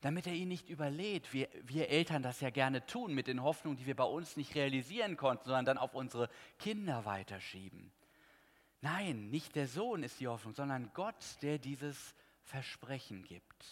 damit 0.05 0.27
er 0.27 0.35
ihn 0.35 0.49
nicht 0.49 0.69
überlädt. 0.69 1.33
Wir, 1.33 1.49
wir 1.63 1.89
Eltern 1.89 2.23
das 2.23 2.43
ja 2.43 2.51
gerne 2.51 2.85
tun 2.85 3.15
mit 3.15 3.27
den 3.27 3.43
Hoffnungen, 3.43 3.79
die 3.79 3.87
wir 3.87 3.97
bei 3.97 4.05
uns 4.05 4.37
nicht 4.37 4.55
realisieren 4.55 5.17
konnten, 5.17 5.47
sondern 5.47 5.65
dann 5.65 5.79
auf 5.79 5.95
unsere 5.95 6.29
Kinder 6.59 7.07
weiterschieben. 7.07 7.91
Nein, 8.83 9.31
nicht 9.31 9.57
der 9.57 9.67
Sohn 9.67 10.03
ist 10.03 10.21
die 10.21 10.29
Hoffnung, 10.29 10.53
sondern 10.53 10.91
Gott, 10.93 11.39
der 11.41 11.59
dieses 11.59 12.15
Versprechen 12.43 13.25
gibt. 13.25 13.65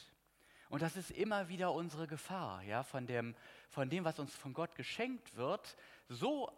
Und 0.71 0.81
das 0.81 0.97
ist 0.97 1.11
immer 1.11 1.51
wieder 1.51 1.75
unsere 1.75 2.07
Gefahr, 2.07 2.62
ja, 2.62 2.83
von 2.83 3.07
dem, 3.07 3.35
von 3.68 3.90
dem, 3.90 4.07
was 4.07 4.18
uns 4.18 4.35
von 4.35 4.55
Gott 4.55 4.75
geschenkt 4.75 5.37
wird, 5.37 5.77
so 6.09 6.51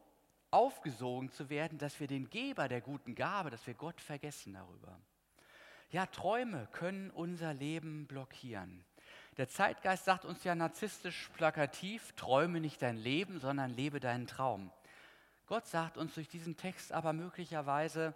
aufgesogen 0.52 1.32
zu 1.32 1.50
werden, 1.50 1.78
dass 1.78 1.98
wir 1.98 2.06
den 2.06 2.30
Geber 2.30 2.68
der 2.68 2.80
guten 2.80 3.16
Gabe, 3.16 3.50
dass 3.50 3.66
wir 3.66 3.74
Gott 3.74 4.00
vergessen 4.00 4.54
darüber. 4.54 5.00
Ja, 5.90 6.06
Träume 6.06 6.68
können 6.70 7.10
unser 7.10 7.52
Leben 7.52 8.06
blockieren. 8.06 8.84
Der 9.36 9.48
Zeitgeist 9.48 10.04
sagt 10.04 10.24
uns 10.24 10.44
ja 10.44 10.54
narzisstisch 10.54 11.28
plakativ, 11.34 12.12
träume 12.12 12.60
nicht 12.60 12.80
dein 12.82 12.96
Leben, 12.96 13.40
sondern 13.40 13.74
lebe 13.74 13.98
deinen 13.98 14.26
Traum. 14.28 14.70
Gott 15.46 15.66
sagt 15.66 15.96
uns 15.96 16.14
durch 16.14 16.28
diesen 16.28 16.56
Text 16.56 16.92
aber 16.92 17.12
möglicherweise, 17.12 18.14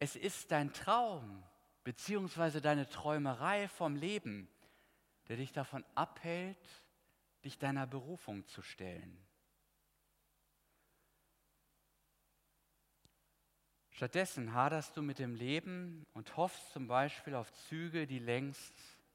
es 0.00 0.16
ist 0.16 0.50
dein 0.50 0.72
Traum 0.72 1.44
beziehungsweise 1.84 2.60
deine 2.60 2.88
Träumerei 2.88 3.68
vom 3.68 3.94
Leben, 3.96 4.48
der 5.28 5.36
dich 5.36 5.52
davon 5.52 5.84
abhält, 5.94 6.58
dich 7.44 7.58
deiner 7.58 7.86
Berufung 7.86 8.46
zu 8.46 8.62
stellen. 8.62 9.16
Stattdessen 13.90 14.52
haderst 14.54 14.96
du 14.96 15.02
mit 15.02 15.18
dem 15.18 15.34
Leben 15.36 16.04
und 16.12 16.36
hoffst 16.36 16.72
zum 16.72 16.88
Beispiel 16.88 17.34
auf 17.34 17.52
Züge, 17.68 18.06
die 18.06 18.18
längst 18.18 18.72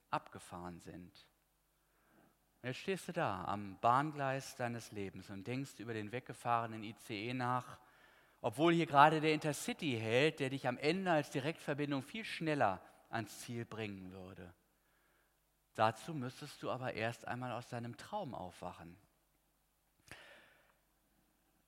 abgefahren 0.09 0.79
sind. 0.79 1.27
jetzt 2.63 2.77
stehst 2.77 3.07
du 3.07 3.13
da 3.13 3.45
am 3.45 3.79
Bahngleis 3.79 4.55
deines 4.55 4.91
Lebens 4.91 5.29
und 5.29 5.45
denkst 5.45 5.79
über 5.79 5.93
den 5.93 6.11
weggefahrenen 6.11 6.83
ICE 6.83 7.33
nach, 7.33 7.77
obwohl 8.41 8.73
hier 8.73 8.85
gerade 8.85 9.21
der 9.21 9.33
Intercity 9.33 9.97
hält, 9.99 10.39
der 10.39 10.49
dich 10.49 10.67
am 10.67 10.77
Ende 10.77 11.11
als 11.11 11.29
Direktverbindung 11.31 12.03
viel 12.03 12.23
schneller 12.23 12.81
ans 13.09 13.39
Ziel 13.39 13.65
bringen 13.65 14.11
würde. 14.11 14.53
Dazu 15.75 16.13
müsstest 16.13 16.61
du 16.63 16.71
aber 16.71 16.93
erst 16.93 17.27
einmal 17.27 17.51
aus 17.51 17.67
deinem 17.67 17.97
Traum 17.97 18.33
aufwachen. 18.33 18.97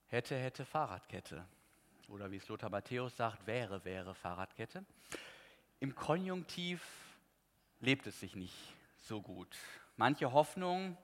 Hätte, 0.08 0.36
hätte 0.36 0.65
Fahrradkette. 0.65 1.45
Oder 2.08 2.32
wie 2.32 2.38
es 2.38 2.47
Lothar 2.47 2.71
Matthäus 2.71 3.15
sagt, 3.15 3.45
wäre, 3.45 3.86
wäre 3.86 4.15
Fahrradkette. 4.15 4.84
Im 5.80 5.93
Konjunktiv 5.93 6.82
lebt 7.80 8.08
es 8.08 8.20
sich 8.20 8.36
nicht 8.36 8.56
so 8.98 9.22
gut. 9.22 9.56
Manche 9.96 10.32
Hoffnung 10.32 10.98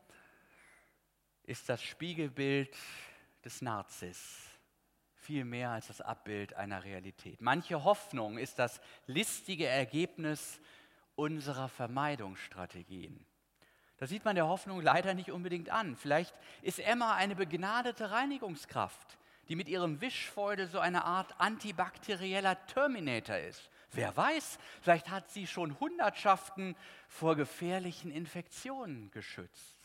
ist 1.44 1.70
das 1.70 1.84
Spiegelbild 1.84 2.76
des 3.44 3.62
Narzis, 3.62 4.50
viel 5.16 5.46
mehr 5.46 5.72
als 5.72 5.88
das 5.88 6.02
Abbild 6.02 6.54
einer 6.56 6.84
Realität. 6.84 7.42
Manche 7.42 7.84
Hoffnung 7.84 8.38
ist 8.38 8.60
das 8.60 8.82
listige 9.06 9.68
Ergebnis 9.68 10.60
unserer 11.16 11.70
Vermeidungsstrategien. 11.70 13.26
Das 13.98 14.10
sieht 14.10 14.26
man 14.26 14.36
der 14.36 14.48
Hoffnung 14.48 14.82
leider 14.82 15.14
nicht 15.14 15.32
unbedingt 15.32 15.70
an. 15.70 15.96
Vielleicht 15.96 16.34
ist 16.62 16.80
Emma 16.80 17.16
eine 17.16 17.36
begnadete 17.36 18.12
Reinigungskraft, 18.12 19.18
die 19.48 19.56
mit 19.56 19.70
ihrem 19.70 20.02
Wischfeudel 20.02 20.68
so 20.68 20.80
eine 20.80 21.06
Art 21.06 21.40
antibakterieller 21.40 22.66
Terminator 22.68 23.38
ist. 23.38 23.70
Wer 23.92 24.16
weiß, 24.16 24.60
vielleicht 24.82 25.10
hat 25.10 25.30
sie 25.32 25.48
schon 25.48 25.80
Hundertschaften 25.80 26.76
vor 27.08 27.36
gefährlichen 27.36 28.12
Infektionen 28.12 29.12
geschützt. 29.12 29.76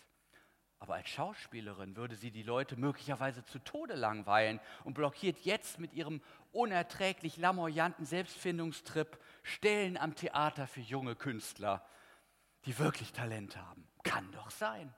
Aber 0.81 0.95
als 0.95 1.11
Schauspielerin 1.11 1.95
würde 1.95 2.17
sie 2.17 2.31
die 2.31 2.43
Leute 2.43 2.77
möglicherweise 2.77 3.45
zu 3.45 3.59
Tode 3.59 3.95
langweilen 3.95 4.61
und 4.85 4.95
blockiert 4.95 5.39
jetzt 5.41 5.79
mit 5.79 5.93
ihrem 5.93 6.23
unerträglich 6.53 7.37
lamoyanten 7.37 8.07
Selbstfindungstrip 8.07 9.19
Stellen 9.43 9.99
am 9.99 10.15
Theater 10.15 10.67
für 10.67 10.81
junge 10.81 11.17
Künstler, 11.17 11.87
die 12.65 12.79
wirklich 12.79 13.13
Talent 13.13 13.59
haben. 13.59 13.87
Kann 14.03 14.33
doch 14.33 14.51
sein. 14.51 14.95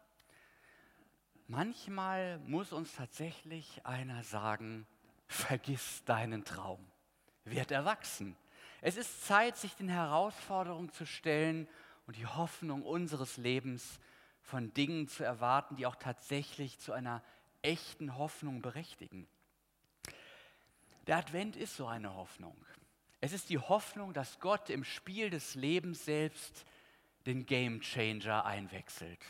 Manchmal 1.49 2.39
muss 2.39 2.73
uns 2.73 2.95
tatsächlich 2.95 3.85
einer 3.85 4.23
sagen, 4.23 4.87
vergiss 5.27 6.05
deinen 6.05 6.45
Traum, 6.45 6.91
werd 7.45 7.73
erwachsen. 7.73 8.37
Es 8.85 8.97
ist 8.97 9.25
Zeit, 9.25 9.57
sich 9.57 9.77
den 9.77 9.89
Herausforderungen 9.89 10.91
zu 10.91 11.07
stellen 11.07 11.69
und 12.09 12.17
die 12.17 12.27
Hoffnung 12.27 12.83
unseres 12.83 13.37
Lebens 13.37 14.01
von 14.43 14.75
Dingen 14.75 15.07
zu 15.07 15.23
erwarten, 15.23 15.77
die 15.77 15.87
auch 15.87 15.95
tatsächlich 15.95 16.81
zu 16.81 16.93
einer 16.93 17.23
echten 17.63 18.19
Hoffnung 18.19 18.61
berechtigen. 18.61 19.29
Der 21.07 21.19
Advent 21.19 21.55
ist 21.55 21.77
so 21.77 21.87
eine 21.87 22.15
Hoffnung. 22.17 22.57
Es 23.21 23.33
ist 23.33 23.51
die 23.51 23.59
Hoffnung, 23.59 24.13
dass 24.15 24.41
Gott 24.41 24.69
im 24.69 24.83
Spiel 24.83 25.31
des 25.31 25.55
Lebens 25.55 26.05
selbst 26.05 26.65
den 27.25 27.47
Game 27.47 27.81
Changer 27.83 28.45
einwechselt. 28.45 29.21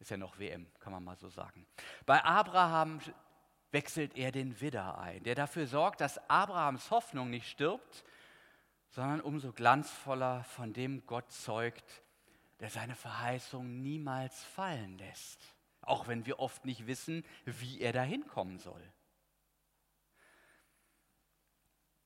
Ist 0.00 0.10
ja 0.10 0.16
noch 0.16 0.40
WM, 0.40 0.66
kann 0.80 0.92
man 0.92 1.04
mal 1.04 1.16
so 1.16 1.28
sagen. 1.28 1.64
Bei 2.06 2.24
Abraham 2.24 2.98
wechselt 3.70 4.16
er 4.16 4.32
den 4.32 4.60
Widder 4.60 4.98
ein, 4.98 5.22
der 5.22 5.36
dafür 5.36 5.68
sorgt, 5.68 6.00
dass 6.00 6.18
Abrahams 6.28 6.90
Hoffnung 6.90 7.30
nicht 7.30 7.48
stirbt, 7.48 8.04
sondern 8.94 9.20
umso 9.20 9.52
glanzvoller 9.52 10.44
von 10.44 10.72
dem 10.72 11.04
Gott 11.06 11.32
zeugt, 11.32 12.02
der 12.60 12.70
seine 12.70 12.94
Verheißung 12.94 13.80
niemals 13.80 14.44
fallen 14.44 14.98
lässt, 14.98 15.40
auch 15.80 16.06
wenn 16.06 16.26
wir 16.26 16.38
oft 16.38 16.64
nicht 16.64 16.86
wissen, 16.86 17.24
wie 17.44 17.80
er 17.80 17.92
dahin 17.92 18.24
kommen 18.28 18.60
soll. 18.60 18.80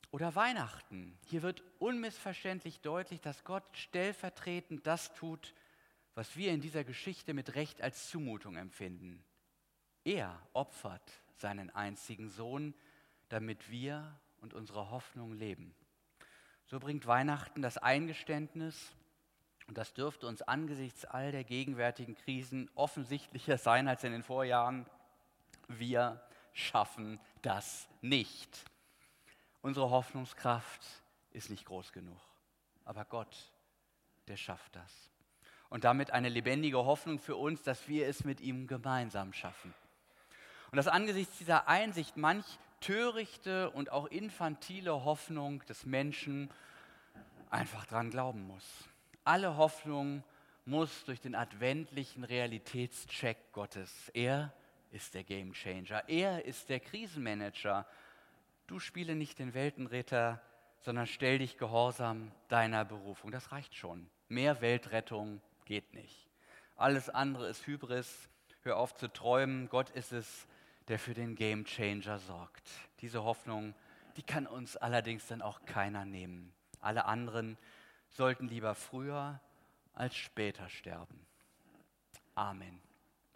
Oder 0.09 0.33
Weihnachten. 0.33 1.15
Hier 1.25 1.43
wird 1.43 1.61
unmissverständlich 1.77 2.81
deutlich, 2.81 3.21
dass 3.21 3.43
Gott 3.43 3.63
stellvertretend 3.73 4.87
das 4.87 5.13
tut, 5.13 5.53
was 6.15 6.35
wir 6.35 6.51
in 6.51 6.59
dieser 6.59 6.83
Geschichte 6.83 7.35
mit 7.35 7.53
Recht 7.53 7.83
als 7.83 8.09
Zumutung 8.09 8.55
empfinden. 8.55 9.23
Er 10.03 10.41
opfert 10.53 11.21
seinen 11.35 11.69
einzigen 11.69 12.29
Sohn, 12.29 12.73
damit 13.29 13.69
wir 13.69 14.19
und 14.41 14.55
unsere 14.55 14.89
Hoffnung 14.89 15.33
leben. 15.33 15.75
So 16.69 16.79
bringt 16.79 17.07
Weihnachten 17.07 17.63
das 17.63 17.79
Eingeständnis, 17.79 18.93
und 19.67 19.77
das 19.77 19.93
dürfte 19.95 20.27
uns 20.27 20.43
angesichts 20.43 21.03
all 21.03 21.31
der 21.31 21.43
gegenwärtigen 21.43 22.13
Krisen 22.15 22.69
offensichtlicher 22.75 23.57
sein 23.57 23.87
als 23.87 24.03
in 24.03 24.11
den 24.11 24.21
Vorjahren, 24.21 24.85
wir 25.67 26.21
schaffen 26.53 27.19
das 27.41 27.87
nicht. 28.01 28.65
Unsere 29.63 29.89
Hoffnungskraft 29.89 30.85
ist 31.31 31.49
nicht 31.49 31.65
groß 31.65 31.91
genug, 31.91 32.21
aber 32.85 33.03
Gott, 33.03 33.51
der 34.27 34.37
schafft 34.37 34.75
das. 34.75 35.09
Und 35.69 35.85
damit 35.85 36.11
eine 36.11 36.29
lebendige 36.29 36.85
Hoffnung 36.85 37.17
für 37.17 37.35
uns, 37.35 37.63
dass 37.63 37.87
wir 37.87 38.07
es 38.07 38.23
mit 38.25 38.41
ihm 38.41 38.67
gemeinsam 38.67 39.33
schaffen. 39.33 39.73
Und 40.69 40.77
dass 40.77 40.87
angesichts 40.87 41.39
dieser 41.39 41.67
Einsicht 41.67 42.15
manch 42.15 42.45
törichte 42.79 43.69
und 43.71 43.91
auch 43.91 44.05
infantile 44.07 45.03
Hoffnung 45.03 45.63
des 45.65 45.85
Menschen 45.85 46.49
einfach 47.49 47.85
dran 47.85 48.09
glauben 48.09 48.47
muss. 48.47 48.65
Alle 49.23 49.57
Hoffnung 49.57 50.23
muss 50.65 51.05
durch 51.05 51.19
den 51.19 51.35
adventlichen 51.35 52.23
Realitätscheck 52.23 53.51
Gottes. 53.53 54.09
Er 54.13 54.53
ist 54.91 55.13
der 55.13 55.23
Gamechanger, 55.23 56.07
er 56.07 56.45
ist 56.45 56.69
der 56.69 56.79
Krisenmanager. 56.79 57.85
Du 58.67 58.79
spiele 58.79 59.15
nicht 59.15 59.39
den 59.39 59.53
Weltenritter, 59.53 60.41
sondern 60.81 61.07
stell 61.07 61.39
dich 61.39 61.57
gehorsam 61.57 62.31
deiner 62.47 62.85
Berufung. 62.85 63.31
Das 63.31 63.51
reicht 63.51 63.75
schon. 63.75 64.09
Mehr 64.27 64.61
Weltrettung 64.61 65.41
geht 65.65 65.93
nicht. 65.93 66.27
Alles 66.75 67.09
andere 67.09 67.49
ist 67.49 67.65
Hybris. 67.67 68.29
Hör 68.61 68.77
auf 68.77 68.95
zu 68.95 69.11
träumen. 69.11 69.69
Gott 69.69 69.89
ist 69.89 70.11
es, 70.11 70.47
der 70.89 70.99
für 70.99 71.13
den 71.13 71.35
Game 71.35 71.63
Changer 71.65 72.19
sorgt. 72.19 72.67
Diese 72.99 73.23
Hoffnung, 73.23 73.73
die 74.17 74.23
kann 74.23 74.47
uns 74.47 74.75
allerdings 74.75 75.27
dann 75.27 75.41
auch 75.41 75.63
keiner 75.65 76.03
nehmen. 76.03 76.51
Alle 76.81 77.05
anderen 77.05 77.57
sollten 78.09 78.47
lieber 78.47 78.75
früher 78.75 79.39
als 79.93 80.15
später 80.15 80.67
sterben. 80.67 81.25
Amen. 82.35 82.88